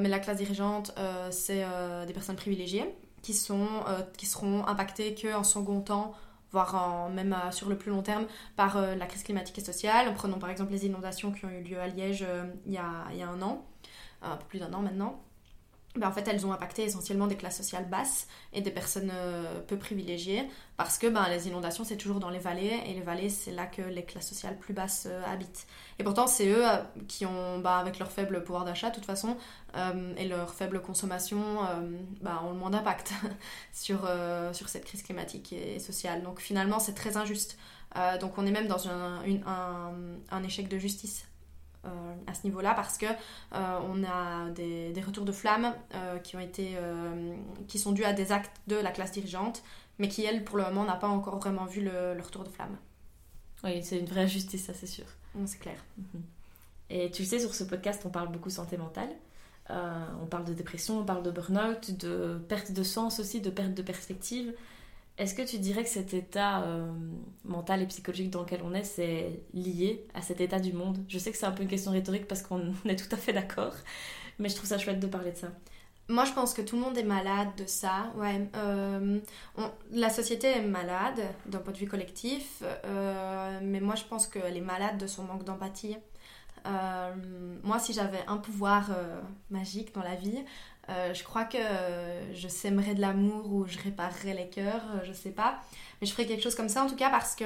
[0.00, 0.92] mais la classe dirigeante,
[1.30, 1.64] c'est
[2.06, 3.68] des personnes privilégiées qui, sont,
[4.16, 6.14] qui seront impactées qu'en second temps
[6.50, 8.26] voire même sur le plus long terme,
[8.56, 10.12] par la crise climatique et sociale.
[10.14, 12.26] Prenons par exemple les inondations qui ont eu lieu à Liège
[12.66, 13.64] il, y a, un an,
[14.22, 15.22] un peu plus d'un an maintenant.
[15.96, 19.60] Ben, en fait, elles ont impacté essentiellement des classes sociales basses et des personnes euh,
[19.66, 23.30] peu privilégiées parce que ben, les inondations, c'est toujours dans les vallées et les vallées,
[23.30, 25.66] c'est là que les classes sociales plus basses euh, habitent.
[25.98, 26.76] Et pourtant, c'est eux euh,
[27.08, 29.36] qui ont, ben, avec leur faible pouvoir d'achat, de toute façon,
[30.16, 31.60] et leur faible consommation,
[32.20, 33.12] ben, ont le moins d'impact
[33.72, 34.08] sur,
[34.66, 36.22] cette crise climatique et sociale.
[36.22, 37.58] Donc finalement, c'est très injuste.
[38.20, 41.27] donc on est même dans un, échec de justice
[42.26, 46.40] à ce niveau-là parce que euh, on a des, retours de flammes euh, qui ont
[46.40, 46.76] été
[47.66, 49.62] qui sont dus à des actes de la classe dirigeante
[49.98, 52.76] mais qui elle pour le moment n'a pas encore vraiment vu le, retour de flammes.
[53.64, 55.06] Oui, c'est une vraie justice, ça c'est sûr.
[55.46, 55.84] C'est clair.
[55.96, 56.22] Mhm.
[56.90, 59.10] Et tu sais, sur ce podcast, on parle beaucoup santé mentale.
[59.68, 63.74] on parle de dépression, on parle de burn-out, de perte de sens aussi, de perte
[63.74, 64.54] de perspective.
[65.18, 66.92] Est-ce que tu dirais que cet état euh,
[67.44, 71.04] mental et psychologique dans lequel on est, c'est lié à cet état du monde?
[71.08, 73.32] Je sais que c'est un peu une question rhétorique parce qu'on est tout à fait
[73.32, 73.74] d'accord,
[74.38, 75.48] mais je trouve ça chouette de parler de ça.
[76.08, 78.12] Moi, je pense que tout le monde est malade de ça.
[78.16, 79.18] Ouais, euh,
[79.90, 84.56] la société est malade d'un point de vue collectif, euh, mais moi, je pense qu'elle
[84.56, 85.96] est malade de son manque d'empathie.
[87.64, 88.90] moi, si j'avais un pouvoir
[89.50, 90.44] magique dans la vie,
[90.88, 91.58] euh, je crois que
[92.32, 95.60] je sèmerais de l'amour ou je réparerais les cœurs, euh, je sais pas.
[96.00, 97.44] Mais je ferais quelque chose comme ça en tout cas parce que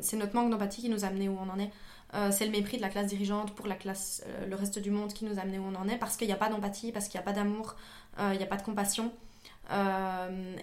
[0.00, 1.70] c'est notre manque d'empathie qui nous a amené où on en est.
[2.14, 5.12] Euh, c'est le mépris de la classe dirigeante pour la classe, le reste du monde
[5.12, 7.08] qui nous a amené où on en est parce qu'il n'y a pas d'empathie, parce
[7.08, 7.74] qu'il n'y a pas d'amour,
[8.18, 9.12] il n'y a pas de compassion.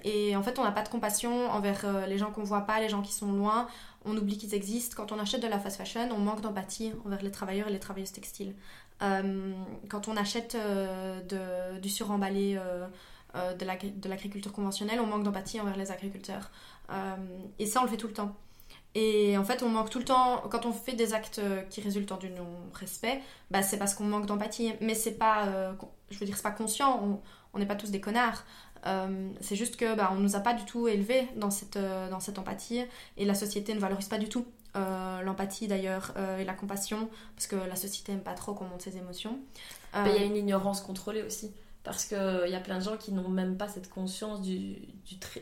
[0.05, 2.87] et en fait, on n'a pas de compassion envers les gens qu'on voit pas, les
[2.87, 3.67] gens qui sont loin.
[4.05, 4.95] On oublie qu'ils existent.
[4.95, 7.79] Quand on achète de la fast fashion, on manque d'empathie envers les travailleurs et les
[7.79, 8.55] travailleuses textiles.
[9.01, 9.53] Euh,
[9.89, 12.59] quand on achète euh, du suremballé
[13.35, 16.51] euh, de l'agriculture conventionnelle, on manque d'empathie envers les agriculteurs.
[17.59, 18.35] et ça, on le fait tout le temps.
[18.93, 22.19] Et en fait, on manque tout le temps, quand on fait des actes qui résultent
[22.19, 24.73] du non-respect, bah, c'est parce qu'on manque d'empathie.
[24.81, 25.73] Mais c'est pas,
[26.09, 27.21] je veux dire, c'est pas conscient,
[27.53, 28.43] on n'est pas tous des connards.
[29.39, 31.77] c'est juste que bah, on nous a pas du tout élevés dans cette
[32.37, 32.83] empathie
[33.15, 34.45] et la société ne valorise pas du tout
[34.77, 38.63] euh, l'empathie d'ailleurs euh, et la compassion, parce que la société n'aime pas trop qu'on
[38.63, 39.37] montre ses émotions.
[39.93, 41.51] Il y a euh, une ignorance contrôlée aussi,
[41.83, 44.77] parce qu'il y a plein de gens qui n'ont même pas cette conscience du,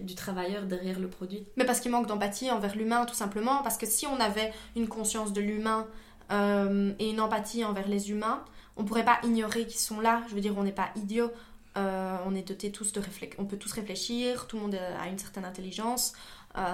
[0.01, 1.45] du, travailleur derrière le produit.
[1.57, 4.87] Mais parce qu'il manque d'empathie envers l'humain, tout simplement, parce que si on avait une
[4.87, 5.85] conscience de l'humain
[6.31, 8.43] et une empathie envers les humains,
[8.77, 11.31] on pourrait pas ignorer qu'ils sont là, je veux dire, on n'est pas idiot.
[11.75, 15.19] on est doté tous de réflexion, on peut tous réfléchir, tout le monde a une
[15.19, 16.13] certaine intelligence.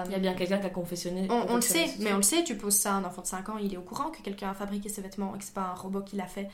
[0.06, 1.28] Il y a bien quelqu'un qui a confessionné.
[1.30, 3.48] On, le sait, mais on le sait, tu poses ça à un enfant de 5
[3.50, 5.72] ans, il est au courant que quelqu'un a fabriqué ses vêtements et que c'est pas
[5.72, 6.48] un robot qui l'a fait.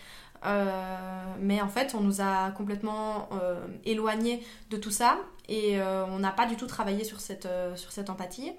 [0.44, 5.18] Euh, mais en fait, on nous a complètement euh, éloignés de tout ça
[5.48, 8.52] et euh, on n'a pas du tout travaillé sur cette, sur cette empathie.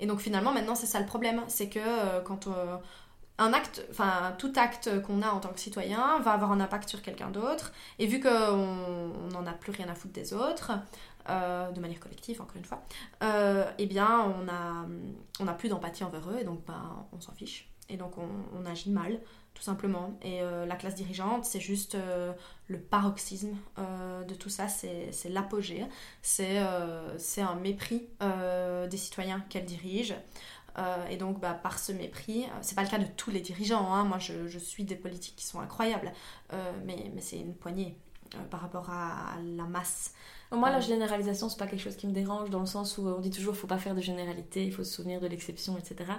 [0.00, 2.48] Et donc finalement, maintenant, c'est ça le problème, c'est que quand
[3.42, 6.88] un acte, enfin tout acte qu'on a en tant que citoyen va avoir un impact
[6.88, 7.72] sur quelqu'un d'autre.
[7.98, 10.72] Et vu qu'on n'en a plus rien à foutre des autres,
[11.28, 12.82] euh, de manière collective, encore une fois,
[13.22, 14.86] euh, eh bien, on a,
[15.38, 17.68] on a plus d'empathie envers eux et donc ben, on s'en fiche.
[17.88, 19.20] Et donc on, agit mal,
[19.54, 20.18] tout simplement.
[20.22, 21.96] Et euh, la classe dirigeante, c'est juste
[22.66, 25.84] le paroxysme de tout ça, c'est l'apogée.
[26.22, 28.08] C'est un mépris
[28.90, 30.14] des citoyens qu'elle dirige.
[31.10, 33.92] Et donc, bah, par ce mépris, c'est pas le cas de tous les dirigeants.
[33.92, 34.04] Hein.
[34.04, 36.12] Moi, je, je, suis des politiques qui sont incroyables,
[36.84, 37.96] mais, mais c'est une poignée
[38.50, 40.14] par rapport à la masse.
[40.50, 43.20] Moi, la généralisation, c'est pas quelque chose qui me dérange dans le sens où on
[43.20, 46.10] dit toujours faut pas faire de généralité, il faut se souvenir de l'exception, etc.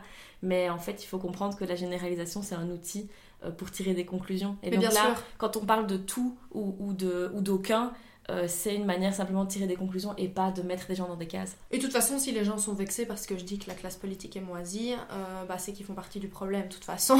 [0.42, 3.10] Mais en fait, il faut comprendre que la généralisation, c'est un outil
[3.44, 4.58] euh, pour tirer des conclusions.
[4.64, 7.94] Et donc là, quand on parle de tout ou, ou d'aucun,
[8.30, 11.08] euh, c'est une manière simplement de tirer des conclusions et pas de mettre des gens
[11.08, 11.58] dans des cases.
[11.72, 13.74] Et de toute façon, si les gens sont vexés parce que je dis que la
[13.74, 17.18] classe politique est moisie, euh, bah, c'est qu'ils font partie du problème de toute façon.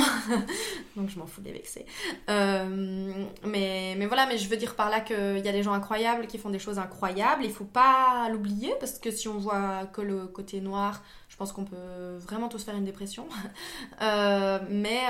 [0.96, 1.86] Donc je m'en fous de les vexer.
[2.30, 5.74] Euh, mais, mais voilà, mais je veux dire par là qu'il y a des gens
[5.74, 7.44] incroyables qui font des choses incroyables.
[7.44, 11.52] Il faut pas l'oublier parce que si on voit que le côté noir, je pense
[11.52, 13.28] qu'on peut vraiment tous faire une dépression.
[14.00, 15.02] mais,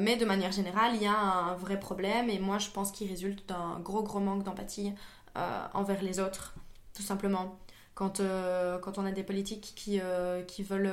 [0.00, 3.08] mais de manière générale, il y a un vrai problème et moi je pense qu'il
[3.08, 4.92] résulte d'un gros gros manque d'empathie
[5.36, 6.54] euh, envers les autres,
[6.94, 7.58] tout simplement.
[7.94, 10.92] Quand, euh, quand on a des politiques qui, euh, qui veulent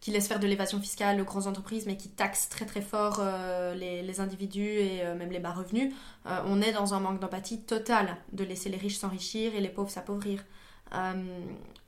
[0.00, 3.20] qui laissent faire de l'évasion fiscale aux grandes entreprises, mais qui taxent très très fort
[3.74, 5.92] les, les, individus et même les bas revenus,
[6.24, 9.90] on est dans un manque d'empathie total de laisser les riches s'enrichir et les pauvres
[9.90, 10.44] s'appauvrir.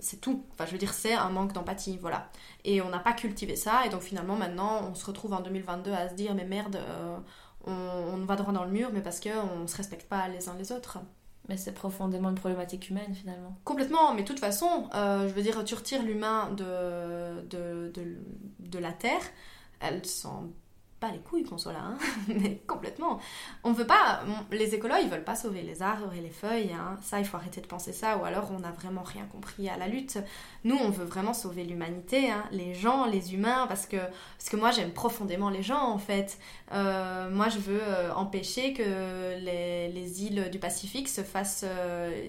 [0.00, 0.44] c'est tout.
[0.52, 2.30] Enfin, je veux dire, c'est un manque d'empathie, voilà.
[2.64, 5.92] Et on n'a pas cultivé ça, et donc finalement, maintenant, on se retrouve en 2022
[5.92, 6.80] à se dire, mais merde,
[7.64, 10.48] on, on va droit dans le mur, mais parce qu'on ne se respecte pas les
[10.48, 10.98] uns les autres.
[11.50, 13.58] Mais c'est profondément une problématique humaine finalement.
[13.64, 17.92] Complètement, mais de toute façon, euh, je veux dire, tu retires l'humain de, de,
[18.60, 19.20] de, la Terre,
[19.80, 20.44] elle s'en
[21.00, 21.98] pas les couilles qu'on soit là, hein,
[22.28, 23.18] mais complètement.
[23.64, 24.20] On veut pas,
[24.52, 26.98] les écolos ils veulent pas sauver les arbres et les feuilles, hein.
[27.02, 29.78] ça il faut arrêter de penser ça, ou alors on n'a vraiment rien compris à
[29.78, 30.18] la lutte.
[30.64, 32.44] Nous on veut vraiment sauver l'humanité, hein.
[32.52, 33.96] les gens, les humains, parce que,
[34.52, 36.38] moi j'aime profondément les gens en fait.
[36.72, 38.82] Euh, moi je veux euh, empêcher que
[39.38, 42.28] les, les, îles du Pacifique se fassent, euh,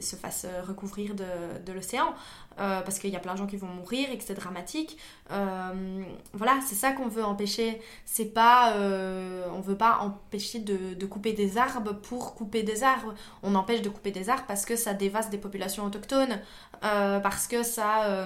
[0.66, 2.16] recouvrir de l'océan.
[2.60, 4.98] Euh, parce qu'il y a plein de gens qui vont mourir et que c'est dramatique.
[5.32, 7.82] Euh, voilà, c'est ça qu'on veut empêcher.
[8.06, 12.84] C'est pas, euh, on veut pas empêcher de, de, couper des arbres pour couper des
[12.84, 13.14] arbres.
[13.42, 16.40] On empêche de couper des arbres parce que ça dévaste des populations autochtones,
[16.82, 18.26] parce que ça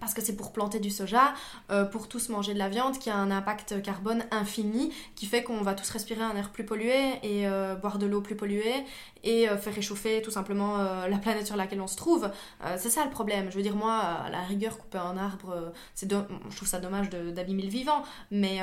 [0.00, 1.34] parce que c'est pour planter du soja,
[1.70, 5.42] euh, pour tous manger de la viande qui a un impact carbone infini, qui fait
[5.42, 8.84] qu'on va tous respirer un air plus pollué et euh, boire de l'eau plus polluée
[9.24, 12.30] et euh, faire réchauffer tout simplement la planète sur laquelle on se trouve.
[12.76, 13.50] c'est ça le problème.
[13.50, 17.10] Je veux dire, moi, à la rigueur, couper un arbre, c'est je trouve ça dommage
[17.10, 18.60] d'abîmer le vivant, mais,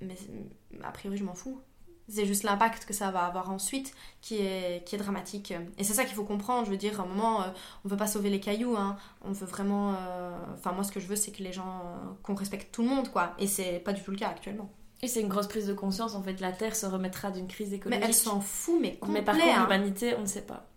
[0.00, 0.16] mais
[0.82, 1.60] a priori, je m'en fous.
[2.08, 5.54] C'est juste l'impact que ça va avoir ensuite qui est, qui est dramatique.
[5.78, 6.66] Et c'est ça qu'il faut comprendre.
[6.66, 7.46] Je veux dire, à un moment, euh,
[7.84, 8.76] on veut pas sauver les cailloux.
[8.76, 8.96] Hein.
[9.22, 9.94] On veut vraiment.
[9.94, 11.82] Euh, enfin, moi, ce que je veux, c'est que les gens.
[11.84, 13.34] Euh, qu'on respecte tout le monde, quoi.
[13.38, 14.70] Et c'est pas du tout le cas actuellement.
[15.04, 16.14] Et c'est une grosse prise de conscience.
[16.14, 18.00] En fait, la Terre se remettra d'une crise écologique.
[18.00, 19.14] Mais elle s'en fout, mais complet.
[19.14, 19.62] Mais par contre, hein.
[19.62, 20.68] l'humanité, on ne sait pas.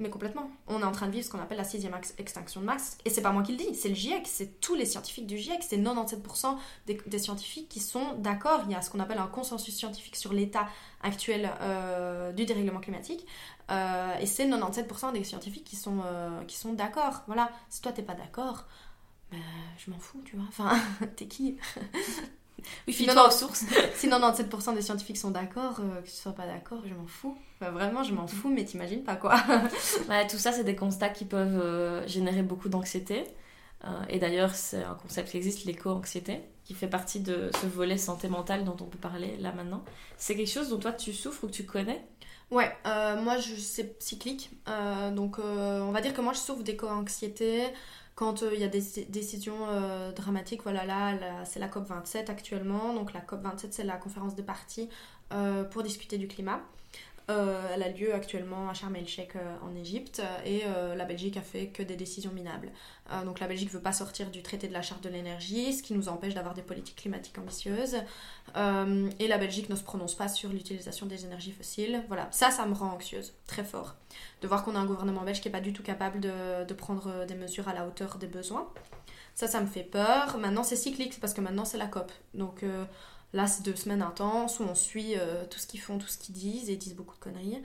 [0.00, 0.50] Mais complètement.
[0.66, 2.96] On est en train de vivre ce qu'on appelle la sixième extinction de masse.
[3.04, 5.36] Et c'est pas moi qui le dis, c'est le GIEC, c'est tous les scientifiques du
[5.36, 8.62] GIEC, c'est 97% des, scientifiques qui sont d'accord.
[8.64, 10.66] Il y a ce qu'on appelle un consensus scientifique sur l'état
[11.02, 13.26] actuel euh, du dérèglement climatique.
[13.70, 17.22] Euh, et c'est 97% des scientifiques qui sont, euh, qui sont d'accord.
[17.26, 18.64] Voilà, si toi t'es pas d'accord,
[19.30, 19.38] ben,
[19.76, 20.46] je m'en fous, tu vois.
[20.48, 20.80] Enfin,
[21.16, 21.58] t'es qui?
[22.86, 26.82] Oui, si, 90, si 97% des scientifiques sont d'accord, euh, que tu sois pas d'accord,
[26.86, 27.36] je m'en fous.
[27.60, 29.36] vraiment, je m'en fous, mais t'imagines pas quoi.
[30.30, 33.24] tout ça, c'est des constats qui peuvent euh, générer beaucoup d'anxiété.
[33.84, 37.96] Euh, et d'ailleurs, c'est un concept qui existe, l'éco-anxiété, qui fait partie de ce volet
[37.96, 39.82] santé mentale dont on peut parler là maintenant.
[40.18, 42.04] C'est quelque chose dont toi tu souffres ou que tu connais?
[42.50, 44.50] Ouais, moi je, c'est cyclique.
[45.12, 47.68] donc on va dire que moi je souffre d'éco-anxiété
[48.20, 51.16] quand euh, il y a des décisions euh, dramatiques, voilà là,
[51.46, 52.92] c'est la COP27 actuellement.
[52.92, 54.90] Donc la COP27 c'est la conférence des parties
[55.32, 56.60] euh, pour discuter du climat.
[57.74, 60.62] Elle a lieu actuellement à Sharm el-Sheikh en Égypte et
[60.96, 62.70] la Belgique a fait que des décisions minables.
[63.24, 65.82] donc la Belgique ne veut pas sortir du traité de la charte de l'énergie, ce
[65.82, 67.96] qui nous empêche d'avoir des politiques climatiques ambitieuses.
[68.56, 72.02] et la Belgique ne se prononce pas sur l'utilisation des énergies fossiles.
[72.08, 73.94] Voilà, ça, ça me rend anxieuse, très fort
[74.40, 77.26] de voir qu'on a un gouvernement belge qui n'est pas du tout capable de, prendre
[77.26, 78.68] des mesures à la hauteur des besoins.
[79.34, 80.38] Ça, ça me fait peur.
[80.38, 82.10] Maintenant, c'est cyclique, parce que maintenant, c'est la COP.
[82.34, 82.84] Donc euh,
[83.32, 86.18] là, c'est deux semaines intenses où on suit euh, tout ce qu'ils font, tout ce
[86.18, 87.62] qu'ils disent, et ils disent beaucoup de conneries.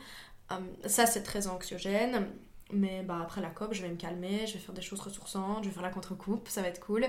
[0.51, 0.55] Euh,
[0.86, 2.28] ça, c'est très anxiogène.
[2.72, 5.63] Mais bah, après la COP, je vais me calmer, je vais faire des choses ressourçantes,
[5.63, 7.05] je vais faire la contre-coupe, ça va être cool.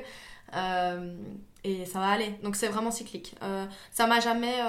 [1.65, 2.39] et ça va aller.
[2.43, 3.35] Donc c'est vraiment cyclique.
[3.91, 4.61] ça m'a jamais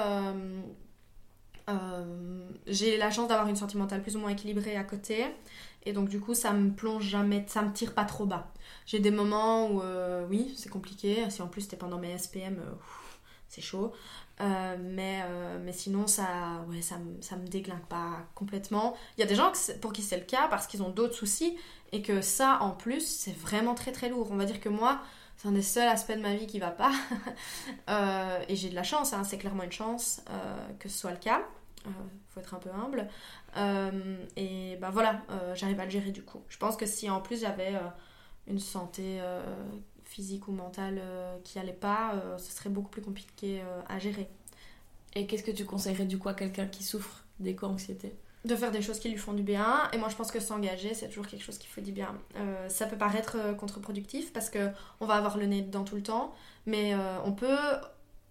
[1.69, 5.25] euh, j'ai la chance d'avoir une santé mentale plus ou moins équilibrée à côté.
[5.85, 8.51] Et donc, du coup, ça me plonge jamais, ça me tire pas trop bas.
[8.85, 11.29] J'ai des moments où, euh, oui, c'est compliqué.
[11.29, 12.73] Si en plus c'était pendant mes SPM, euh,
[13.49, 13.93] c'est chaud.
[14.39, 15.23] mais,
[15.63, 18.95] mais sinon, ça, ouais, ça, ça me déglingue pas complètement.
[19.17, 21.57] Il y a des gens pour qui c'est le cas parce qu'ils ont d'autres soucis
[21.91, 24.29] et que ça, en plus, c'est vraiment très très lourd.
[24.31, 25.01] On va dire que moi,
[25.37, 26.91] c'est un des seuls aspects de ma vie qui va pas.
[28.47, 30.21] et j'ai de la chance, hein, c'est clairement une chance
[30.79, 31.41] que ce soit le cas.
[31.87, 31.91] Euh,
[32.29, 33.07] faut être un peu humble.
[33.55, 36.43] Euh, et ben voilà, euh, j'arrive à le gérer du coup.
[36.49, 37.73] Je pense que si en plus j'avais
[38.47, 39.19] une santé
[40.17, 40.99] physique ou mentale
[41.43, 44.27] qui allait pas, ce serait beaucoup plus compliqué à gérer.
[45.13, 48.15] Et qu'est-ce que tu conseillerais du coup à quelqu'un qui souffre d'éco-anxiété
[48.45, 50.93] de faire des choses qui lui font du bien et moi je pense que s'engager
[50.93, 52.15] c'est toujours quelque chose qui fait du bien
[52.69, 54.69] ça peut paraître contre-productif parce que
[55.01, 56.33] on va avoir le nez dedans tout le temps
[56.65, 56.95] mais
[57.25, 57.57] on peut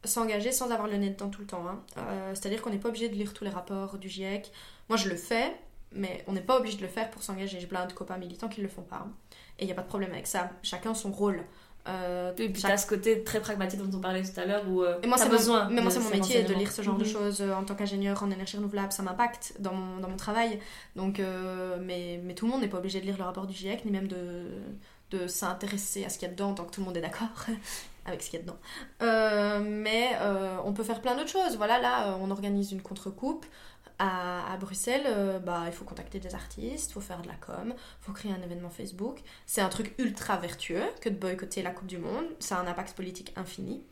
[0.07, 1.67] s'engager sans avoir le nez dedans tout le temps.
[1.67, 1.83] Hein.
[1.99, 4.51] Euh, c'est-à-dire qu'on n'est pas obligé de lire tous les rapports du GIEC.
[4.89, 5.55] Moi, je le fais,
[5.93, 7.61] mais on n'est pas obligé de le faire pour s'engager.
[7.61, 9.05] J'ai plein de copains militants qui ne le font pas.
[9.07, 9.13] Hein.
[9.59, 10.51] Et il n'y a pas de problème avec ça.
[10.63, 11.45] Chacun son rôle.
[11.89, 14.99] Euh, et puis ce côté très pragmatique dont on parlait tout à l'heure où euh,
[15.05, 17.11] et moi c'est besoin mais moi c'est mon métier de lire ce genre de mhm.
[17.11, 20.59] choses euh, en tant qu'ingénieur en énergie renouvelable ça m'impacte dans mon, dans mon travail
[20.97, 21.21] donc
[21.81, 23.93] mais, mais tout le monde n'est pas obligé de lire le rapport du GIEC ni
[23.93, 24.49] même de,
[25.11, 27.47] de s'intéresser à ce qu'il y a dedans tant que tout le monde est d'accord
[28.07, 28.59] avec ce qu'il y a dedans.
[29.03, 31.57] Euh, mais euh, on peut faire plein d'autres choses.
[31.57, 33.45] Voilà, là, euh, on organise une contre-coupe.
[33.99, 38.05] À, Bruxelles, bah, il faut contacter des artistes, il faut faire de la com, il
[38.05, 39.21] faut créer un événement Facebook.
[39.47, 42.27] C'est un truc ultra vertueux que de boycotter la Coupe du Monde.
[42.39, 43.83] Ça a un impact politique infini.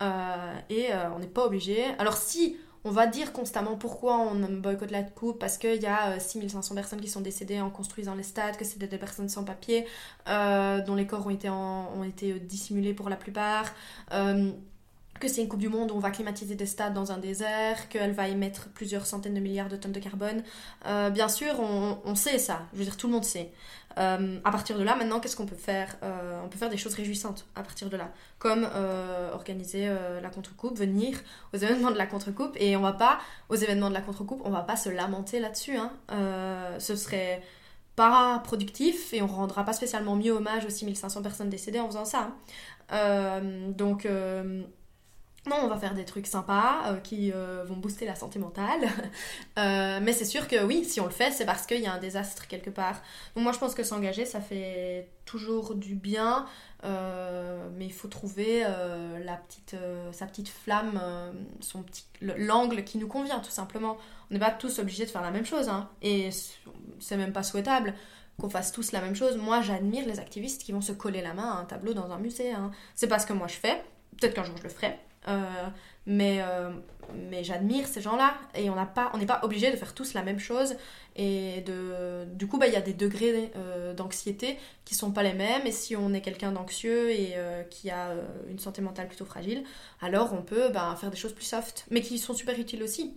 [0.00, 1.84] et on n'est pas obligé.
[1.98, 6.18] Alors si on va dire constamment pourquoi on boycotte la coupe, parce qu'il y a
[6.18, 9.86] 6500 personnes qui sont décédées en construisant les stades, que c'était des personnes sans papier,
[10.26, 13.66] dont les corps ont été, ont été dissimulés pour la plupart
[15.20, 17.88] que c'est une Coupe du Monde où on va climatiser des stades dans un désert,
[17.88, 20.42] qu'elle va émettre plusieurs centaines de milliards de tonnes de carbone.
[20.86, 22.62] Euh, bien sûr, on, sait ça.
[22.72, 23.52] Je veux dire, tout le monde sait.
[23.98, 26.76] Euh, à partir de là, maintenant, qu'est-ce qu'on peut faire euh, On peut faire des
[26.76, 28.66] choses réjouissantes à partir de là, comme
[29.32, 29.88] organiser
[30.22, 31.18] la contre-coupe, venir
[31.52, 33.18] aux événements de la contre-coupe, et on va pas
[33.48, 35.76] aux événements de la contre-coupe, on va pas se lamenter là-dessus.
[35.76, 35.92] Hein.
[36.78, 37.42] ce serait
[37.96, 42.06] pas productif et on rendra pas spécialement mieux hommage aux 6500 personnes décédées en faisant
[42.06, 42.30] ça.
[42.90, 43.42] Hein.
[43.76, 44.06] donc
[45.48, 48.80] non, on va faire des trucs sympas euh, qui euh, vont booster la santé mentale.
[49.58, 51.92] Euh, mais c'est sûr que oui, si on le fait, c'est parce qu'il y a
[51.92, 53.02] un désastre quelque part.
[53.34, 56.46] Donc moi, je pense que s'engager, ça fait toujours du bien.
[56.82, 58.64] mais il faut trouver
[60.12, 61.00] sa petite flamme,
[61.60, 63.98] son petit, l'angle qui nous convient, tout simplement.
[64.30, 65.68] On n'est pas tous obligés de faire la même chose.
[65.68, 66.30] Hein, et
[67.00, 67.94] c'est même pas souhaitable
[68.40, 69.36] qu'on fasse tous la même chose.
[69.36, 72.18] Moi, j'admire les activistes qui vont se coller la main à un tableau dans un
[72.18, 72.52] musée.
[72.52, 72.70] Hein.
[72.94, 73.82] C'est pas ce que moi je fais.
[74.18, 74.98] Peut-être qu'un jour je le ferai.
[75.28, 75.68] Euh,
[76.06, 76.70] mais euh,
[77.14, 80.76] mais j'admire ces gens-là et on n'est pas obligé de faire tous la même chose
[81.14, 85.22] et de du coup bah il y a des degrés euh, d'anxiété qui sont pas
[85.22, 87.34] les mêmes et si on est quelqu'un d'anxieux et
[87.68, 88.14] qui a
[88.48, 89.62] une santé mentale plutôt fragile
[90.00, 93.14] alors on peut bah, faire des choses plus soft mais qui sont super utiles aussi.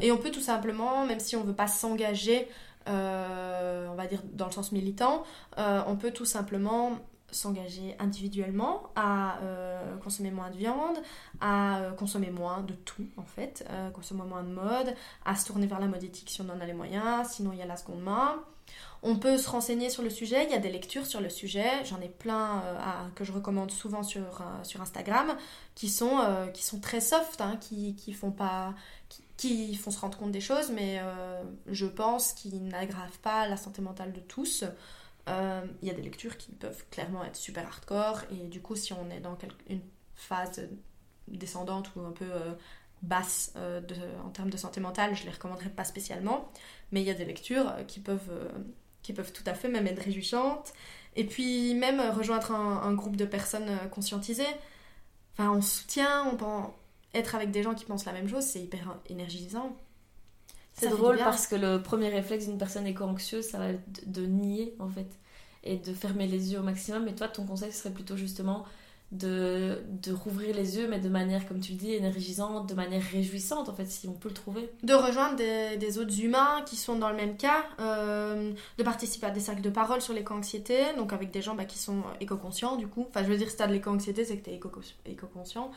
[0.00, 2.48] Et on peut tout simplement même si on veut pas s'engager
[2.86, 5.24] on va dire dans le sens militant
[5.58, 6.98] on peut tout simplement
[7.36, 10.96] s'engager individuellement à euh, consommer moins de viande,
[11.40, 15.46] à euh, consommer moins de tout en fait, euh, consommer moins de mode, à se
[15.46, 17.66] tourner vers la mode éthique si on en a les moyens, sinon il y a
[17.66, 18.42] la seconde main.
[19.02, 21.84] On peut se renseigner sur le sujet, il y a des lectures sur le sujet,
[21.84, 22.64] j'en ai plein
[23.14, 25.36] que je recommande souvent sur, sur Instagram,
[25.76, 26.18] qui sont,
[26.52, 28.74] qui sont très soft, hein, qui, qui font pas...
[29.36, 31.00] Qui, font se rendre compte des choses, mais
[31.68, 34.64] je pense qu'ils n'aggravent pas la santé mentale de tous.
[35.28, 38.76] Euh, il y a des lectures qui peuvent clairement être super hardcore et du coup
[38.76, 39.36] si on est dans
[39.68, 39.80] une
[40.14, 40.68] phase
[41.26, 42.54] descendante ou un peu euh,
[43.02, 43.80] basse euh,
[44.24, 46.48] en termes de santé mentale, je les recommanderais pas spécialement,
[46.92, 48.50] mais il y a des lectures qui peuvent,
[49.02, 50.72] qui peuvent tout à fait même être réjouissantes
[51.16, 54.44] et puis même rejoindre un, groupe de personnes conscientisées.
[55.32, 56.70] Enfin, on soutient, on pense
[57.14, 59.76] être avec des gens qui pensent la même chose, c'est hyper énergisant.
[60.78, 64.74] C'est drôle parce que le premier réflexe d'une personne éco-anxieuse, ça va être de, nier
[64.78, 65.08] en fait
[65.64, 67.08] et de fermer les yeux au maximum.
[67.08, 68.64] Et toi, ton conseil serait plutôt justement
[69.12, 73.02] de, de rouvrir les yeux, mais de manière, comme tu le dis, énergisante, de manière
[73.02, 74.68] réjouissante en fait, si on peut le trouver.
[74.82, 79.30] De rejoindre des, autres humains qui sont dans le même cas, euh, de participer à
[79.30, 82.88] des cercles de parole sur l'éco-anxiété, donc avec des gens bah, qui sont éco-conscients du
[82.88, 83.06] coup.
[83.08, 84.60] Enfin, je veux dire, si t'as de l'éco-anxiété, c'est que t'es
[85.06, 85.70] éco-conscient.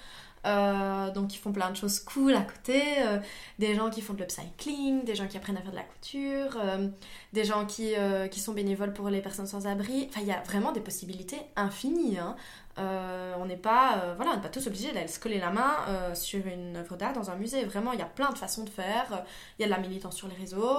[0.45, 3.19] Euh, donc ils font plein de choses cool à côté, euh,
[3.57, 6.57] des gens qui font de l'upcycling, des gens qui apprennent à faire de la couture,
[6.63, 6.87] euh,
[7.33, 7.93] des gens qui,
[8.31, 10.07] qui, sont bénévoles pour les personnes sans abri.
[10.09, 12.17] Enfin, il y a vraiment des possibilités infinies.
[12.17, 12.35] Hein.
[12.79, 15.75] On n'est pas, voilà, pas tous obligés d'aller se coller la main
[16.13, 17.63] sur une œuvre d'art dans un musée.
[17.65, 19.23] Vraiment, il y a plein de façons de faire.
[19.57, 20.77] Il y a de la militance sur les réseaux,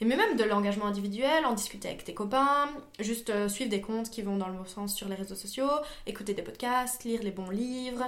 [0.00, 2.68] et mais même de l'engagement individuel, en discuter avec tes copains,
[3.00, 5.70] juste suivre des comptes qui vont dans le bon sens sur les réseaux sociaux,
[6.06, 8.04] écouter des podcasts, lire les bons livres.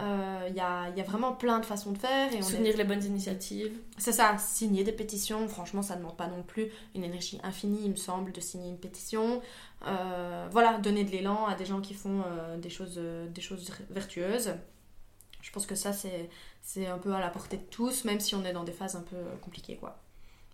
[0.00, 2.32] Il euh, y, a, y, a, vraiment plein de façons de faire.
[2.32, 3.72] Et Soutenir les bonnes initiatives.
[3.96, 5.48] C'est ça, signer des pétitions.
[5.48, 8.70] Franchement, ça ne demande pas non plus une énergie infinie, il me semble, de signer
[8.70, 9.42] une pétition.
[9.86, 13.70] Euh, voilà, donner de l'élan à des gens qui font euh, des, choses, des choses
[13.90, 14.54] vertueuses.
[15.40, 18.44] Je pense que ça, c'est un peu à la portée de tous, même si on
[18.44, 19.98] est dans des phases un peu compliquées, quoi.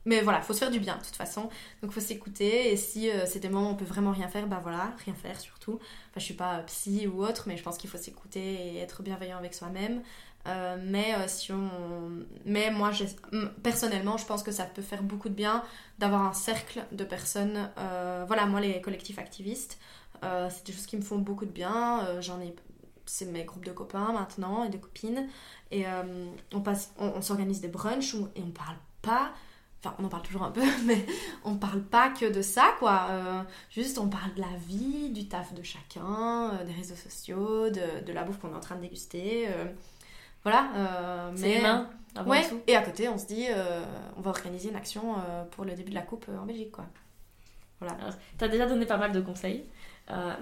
[0.07, 1.49] Mais voilà, faut se faire du bien de toute façon.
[1.83, 2.72] Donc faut s'écouter.
[2.72, 5.14] Et si euh, c'est des moments où on peut vraiment rien faire, bah voilà, rien
[5.14, 5.75] faire surtout.
[5.75, 9.03] Enfin, je suis pas psy ou autre, mais je pense qu'il faut s'écouter et être
[9.03, 10.03] bienveillant avec soi-même.
[10.47, 11.70] Euh, mais euh, si on,
[12.45, 12.90] mais moi,
[13.62, 15.62] personnellement, je pense que ça peut faire beaucoup de bien
[15.99, 17.70] d'avoir un cercle de personnes.
[18.26, 19.78] voilà, moi, les collectifs activistes,
[20.22, 22.20] c'est des choses qui me font beaucoup de bien.
[22.20, 22.55] J'en ai,
[23.07, 25.28] c'est mes groupes de copains maintenant et de copines.
[25.70, 25.84] Et
[26.53, 29.32] on passe, on, s'organise des brunchs et on parle pas
[29.84, 31.05] Enfin, on en parle toujours un peu, mais
[31.45, 33.07] on parle pas que de ça, quoi.
[33.11, 37.68] Euh, juste, on parle de la vie, du taf de chacun, euh, des réseaux sociaux,
[37.68, 39.49] de, la bouffe qu'on est en train de déguster.
[40.47, 41.30] Euh, voilà.
[41.38, 41.90] mais humain,
[42.26, 42.42] ouais.
[42.66, 43.47] Et à côté, on se dit,
[44.16, 45.16] on va organiser une action
[45.53, 46.86] pour le début de la coupe en Belgique, quoi.
[47.80, 47.97] Voilà.
[48.38, 49.64] Tu as déjà donné pas mal de conseils.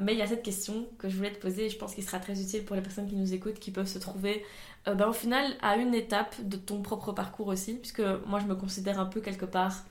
[0.00, 2.05] mais il y a cette question que je voulais te poser et je pense qu'il
[2.05, 4.44] sera très utile pour les personnes qui nous écoutent, qui peuvent se trouver
[4.88, 8.46] euh, ben, au final à une étape de ton propre parcours aussi, puisque moi je
[8.46, 9.84] me considère un peu quelque part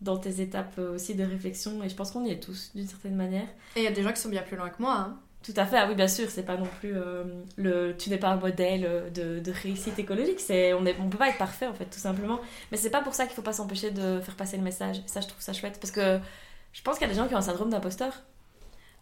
[0.00, 2.86] dans tes étapes euh, aussi de réflexion et je pense qu'on y est tous d'une
[2.86, 3.48] certaine manière.
[3.74, 4.94] Et il y a des gens qui sont bien plus loin que moi.
[4.94, 5.20] Hein.
[5.46, 7.22] Tout à fait, ah oui, bien sûr, c'est pas non plus euh,
[7.56, 7.96] le.
[7.96, 11.38] Tu n'es pas un modèle de, de réussite écologique, on est, on peut pas être
[11.38, 12.40] parfait en fait, tout simplement.
[12.72, 15.02] Mais c'est pas pour ça qu'il faut pas s'empêcher de faire passer le message.
[15.06, 16.18] Ça, je trouve ça chouette parce que
[16.72, 18.12] je pense qu'il y a des gens qui ont un syndrome d'imposteur.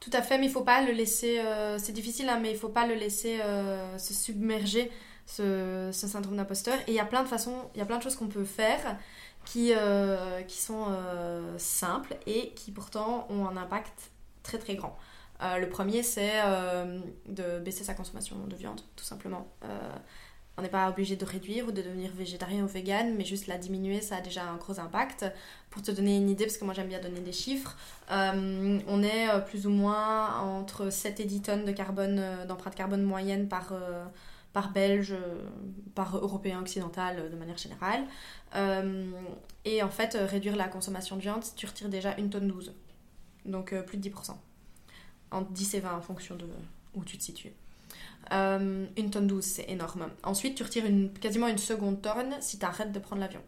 [0.01, 1.39] Tout à fait, mais il faut pas le laisser.
[1.41, 4.91] euh, c'est difficile, hein, mais il faut pas le laisser euh, se submerger
[5.27, 6.75] ce, ce syndrome d'imposteur.
[6.87, 8.45] Et il y a plein de façons, il y a plein de choses qu'on peut
[8.45, 8.99] faire
[9.47, 14.11] qui, euh, qui sont euh, simples et qui pourtant ont un impact
[14.43, 14.99] très très grand.
[15.43, 19.49] Euh, le premier, c'est euh, de baisser sa consommation de viande, tout simplement.
[19.65, 19.91] Euh,
[20.57, 23.59] on n'est pas obligé de réduire ou de devenir végétarien ou vegan, mais juste la
[23.59, 25.27] diminuer, ça a déjà un gros impact.
[25.71, 27.77] Pour te donner une idée, parce que moi j'aime bien donner des chiffres,
[28.09, 33.49] on est plus ou moins entre 7 et 10 tonnes de carbone, d'empreinte carbone moyenne
[33.49, 33.73] par,
[34.53, 35.17] par Belge,
[35.97, 38.05] par Européen occidental de manière générale.
[39.65, 42.73] Et en fait, réduire la consommation de viande, tu retires déjà une tonne 12.
[43.45, 44.37] Donc plus de 10%.
[45.35, 46.47] Entre 10 et 20 en fonction de
[46.95, 47.53] où tu te situes.
[48.33, 50.09] Euh, une tonne 12, c'est énorme.
[50.23, 50.85] Ensuite, tu retires
[51.21, 53.41] quasiment une seconde tonne si tu arrêtes de prendre l'avion.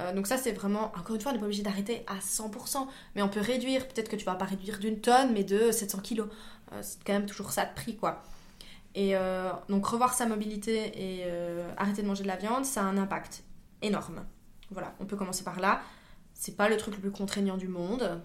[0.00, 2.86] Euh, donc ça, c'est vraiment, encore une fois, on n'est pas obligé d'arrêter à 100%,
[3.14, 3.86] mais on peut réduire.
[3.86, 6.28] Peut-être que tu vas pas réduire d'une tonne, mais de 700 kilos.
[6.72, 8.22] Euh, c'est quand même toujours ça de prix, quoi.
[8.96, 11.24] Et euh, donc revoir sa mobilité et
[11.76, 13.42] arrêter de manger de la viande, ça a un impact
[13.82, 14.24] énorme.
[14.70, 15.82] Voilà, on peut commencer par là.
[16.32, 18.20] C'est pas le truc le plus contraignant du monde.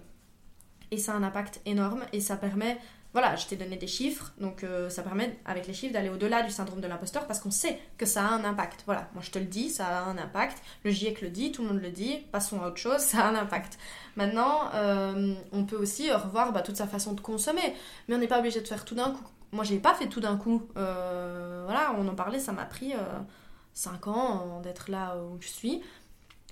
[0.90, 2.78] Et ça a un impact énorme et ça permet
[3.12, 6.42] voilà, je t'ai donné des chiffres, donc euh, ça permet avec les chiffres d'aller au-delà
[6.44, 8.84] du syndrome de l'imposteur parce qu'on sait que ça a un impact.
[8.86, 10.62] Voilà, moi je te le dis, ça a un impact.
[10.84, 13.30] Le GIEC le dit, tout le monde le dit, passons à autre chose, ça a
[13.30, 13.78] un impact.
[14.14, 17.74] Maintenant, euh, on peut aussi revoir bah, toute sa façon de consommer,
[18.06, 19.26] mais on n'est pas obligé de faire tout d'un coup.
[19.50, 20.62] Moi, j'ai pas fait tout d'un coup.
[20.76, 22.92] Euh, voilà, on en parlait, ça m'a pris
[23.74, 25.82] 5 ans d'être là où je suis.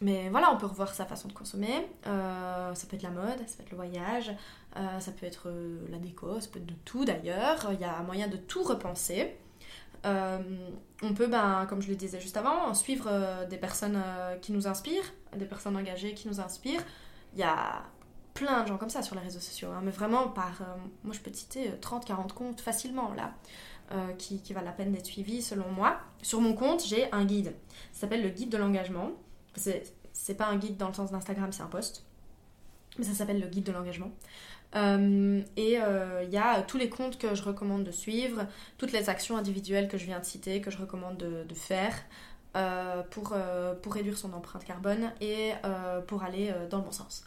[0.01, 1.87] Mais voilà, on peut revoir sa façon de consommer.
[2.07, 4.31] Euh, ça peut être la mode, ça peut être le voyage,
[4.77, 7.71] euh, ça peut être euh, la déco, ça peut être de tout d'ailleurs.
[7.73, 9.37] Il y a moyen de tout repenser.
[10.05, 13.11] On peut, ben, comme je le disais juste avant, suivre
[13.51, 14.03] des personnes
[14.41, 16.83] qui nous inspirent, des personnes engagées qui nous inspirent.
[17.35, 17.83] Il y a
[18.33, 20.63] plein de gens comme ça sur les réseaux sociaux, hein, mais vraiment par...
[21.03, 23.35] moi, je peux te citer 30-40 comptes facilement, là,
[24.17, 25.99] qui, qui valent la peine d'être suivis, selon moi.
[26.23, 27.55] Sur mon compte, j'ai un guide.
[27.93, 29.11] Ça s'appelle le guide de l'engagement.
[29.59, 32.05] C'est, pas un guide dans le sens d'Instagram, c'est un post.
[32.99, 34.11] Mais ça s'appelle le guide de l'engagement.
[34.77, 38.47] Euh, et euh, il y a tous les comptes que je recommande de suivre,
[38.77, 41.95] toutes les actions individuelles que je viens de citer, que je recommande de, faire
[42.57, 43.35] euh, pour,
[43.83, 45.53] pour réduire son empreinte carbone et
[46.07, 47.25] pour aller dans le bon sens.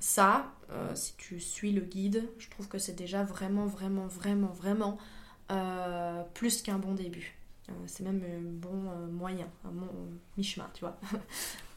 [0.00, 0.46] Ça,
[0.94, 4.98] si tu suis le guide, je trouve que c'est déjà vraiment, vraiment, vraiment, vraiment
[6.34, 7.36] plus qu'un bon début.
[7.72, 9.88] Euh, c'est même un bon euh, moyen, un bon
[10.36, 10.98] mi-chemin, tu vois.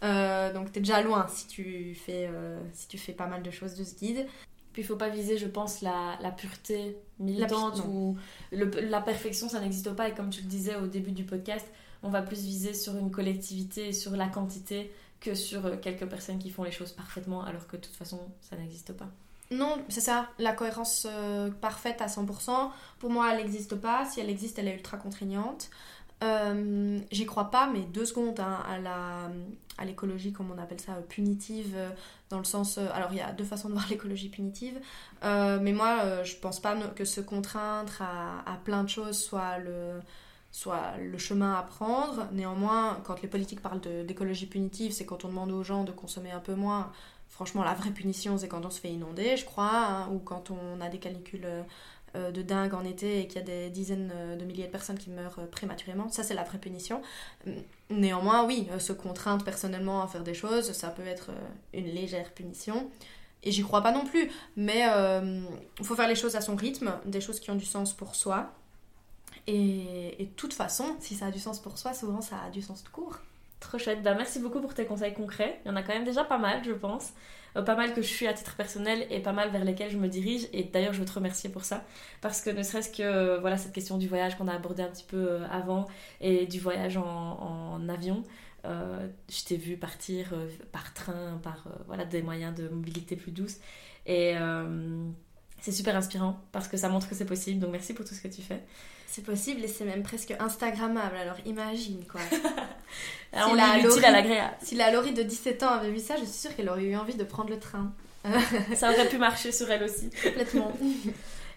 [0.04, 3.50] Euh, donc t'es déjà loin si tu, fais, euh, si tu fais pas mal de
[3.50, 4.28] choses de ce guide.
[4.72, 8.16] Puis il faut pas viser, je pense, la, la pureté militante ou
[8.52, 10.10] la perfection, ça n'existe pas.
[10.10, 11.66] Et comme tu le disais au début du podcast,
[12.04, 14.92] on va plus viser sur une collectivité, et sur la quantité,
[15.22, 18.58] que sur quelques personnes qui font les choses parfaitement, alors que de toute façon, ça
[18.58, 19.10] n'existe pas.
[19.52, 24.20] Non, c'est ça, la cohérence euh, parfaite à 100%, pour moi elle n'existe pas, si
[24.20, 25.70] elle existe elle est ultra contraignante.
[26.24, 28.64] Euh, J'y crois pas, mais deux secondes hein,
[29.78, 31.76] à l'écologie, comme on appelle ça, euh, punitive,
[32.30, 32.80] dans le sens...
[32.80, 34.80] alors il y a deux façons de voir l'écologie punitive,
[35.22, 41.54] mais moi je pense pas que se contraindre à, plein de choses soit le chemin
[41.54, 42.28] à prendre.
[42.32, 46.32] Néanmoins, quand les politiques parlent d'écologie punitive, c'est quand on demande aux gens de consommer
[46.32, 46.92] un peu moins.
[47.30, 50.52] Franchement, la vraie punition, c'est quand on se fait inonder, je crois, hein, ou quand
[50.52, 51.48] on a des canicules
[52.16, 54.72] euh, de dingue en été et qu'il y a des dizaines euh, de milliers de
[54.72, 56.10] personnes qui meurent euh, prématurément.
[56.10, 57.02] Ça, c'est la vraie punition.
[57.46, 57.56] Hum,
[57.90, 61.32] Néanmoins, oui, se contraindre personnellement à faire des choses, ça peut être
[61.74, 62.90] une légère punition.
[63.44, 64.84] Et j'y crois pas non plus, mais
[65.80, 68.16] il faut faire les choses à son rythme, des choses qui ont du sens pour
[68.16, 68.52] soi.
[69.46, 72.64] Et, de toute façon, si ça a du sens pour soi, souvent ça a du
[72.64, 73.20] sens tout court.
[74.04, 75.60] Bah, merci beaucoup pour tes conseils concrets.
[75.66, 77.14] Il y en a quand même déjà pas mal, je pense.
[77.58, 79.98] Euh, pas mal que je suis à titre personnel et pas mal vers lesquels je
[79.98, 80.48] me dirige.
[80.54, 81.84] Et d'ailleurs, je veux te remercier pour ça.
[82.22, 84.90] Parce que ne serait-ce que euh, voilà, cette question du voyage qu'on a abordé un
[84.90, 85.86] petit peu euh, avant
[86.22, 88.24] et du voyage en, avion.
[88.64, 90.34] je t'ai vu partir
[90.72, 93.58] par train, par voilà, des moyens de mobilité plus douces.
[94.06, 94.34] Et
[95.66, 97.60] c'est super inspirant parce que ça montre que c'est possible.
[97.60, 98.62] Donc merci pour tout ce que tu fais.
[99.08, 102.22] C'est possible et c'est même presque Instagrammable, alors imagine quoi.
[103.34, 104.54] Alors, Si on la Laurie- à l'agréable.
[104.62, 106.96] si la Laurie de 17 ans avait vu ça, je suis sûre qu'elle aurait eu
[106.96, 107.92] envie de prendre le train.
[108.76, 110.10] Ça aurait pu marcher sur elle aussi.
[110.24, 110.72] Complètement.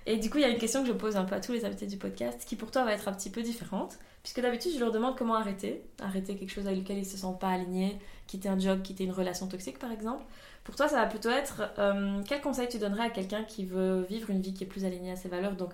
[0.06, 1.52] Et du coup, il y a une question que je pose un peu à tous
[1.52, 4.72] les invités du podcast, qui pour toi va être un petit peu différente, puisque d'habitude,
[4.74, 7.98] je leur demande comment arrêter, arrêter quelque chose avec lequel ils se sentent pas alignés,
[8.26, 10.22] quitter un job, quitter une relation toxique, par exemple.
[10.68, 14.02] Pour toi, ça va plutôt être euh, quel conseil tu donnerais à quelqu'un qui veut
[14.02, 15.72] vivre une vie qui est plus alignée à ses valeurs, donc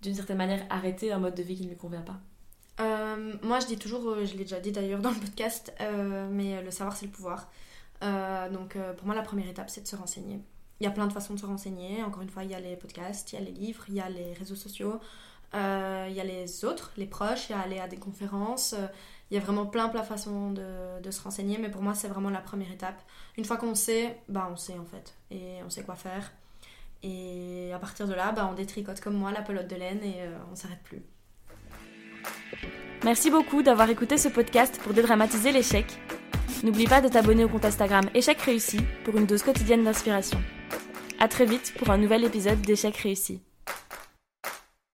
[0.00, 2.20] d'une certaine manière arrêter un mode de vie qui ne lui convient pas?
[2.80, 5.72] Euh, moi, je dis toujours, euh, je l'ai déjà dit d'ailleurs dans le podcast,
[6.30, 7.50] mais le savoir, c'est le pouvoir.
[8.52, 10.40] Donc, pour moi, la première étape, c'est de se renseigner.
[10.78, 12.04] Il y a plein de façons de se renseigner.
[12.04, 14.00] Encore une fois, il y a les podcasts, il y a les livres, il y
[14.00, 15.00] a les réseaux sociaux,
[15.52, 18.76] il y a les autres, les proches, il y a aller à des conférences.
[19.32, 21.94] Il y a vraiment plein, plein de façons de, de se renseigner, mais pour moi,
[21.94, 23.00] c'est vraiment la première étape.
[23.38, 26.32] Une fois qu'on sait, bah, on sait en fait, et on sait quoi faire.
[27.02, 30.16] Et à partir de là, bah, on détricote comme moi la pelote de laine et
[30.18, 31.00] euh, on s'arrête plus.
[33.04, 35.86] Merci beaucoup d'avoir écouté ce podcast pour dédramatiser l'échec.
[36.62, 40.42] N'oublie pas de t'abonner au compte Instagram Échec réussi pour une dose quotidienne d'inspiration.
[41.18, 43.40] À très vite pour un nouvel épisode d'Échec réussi.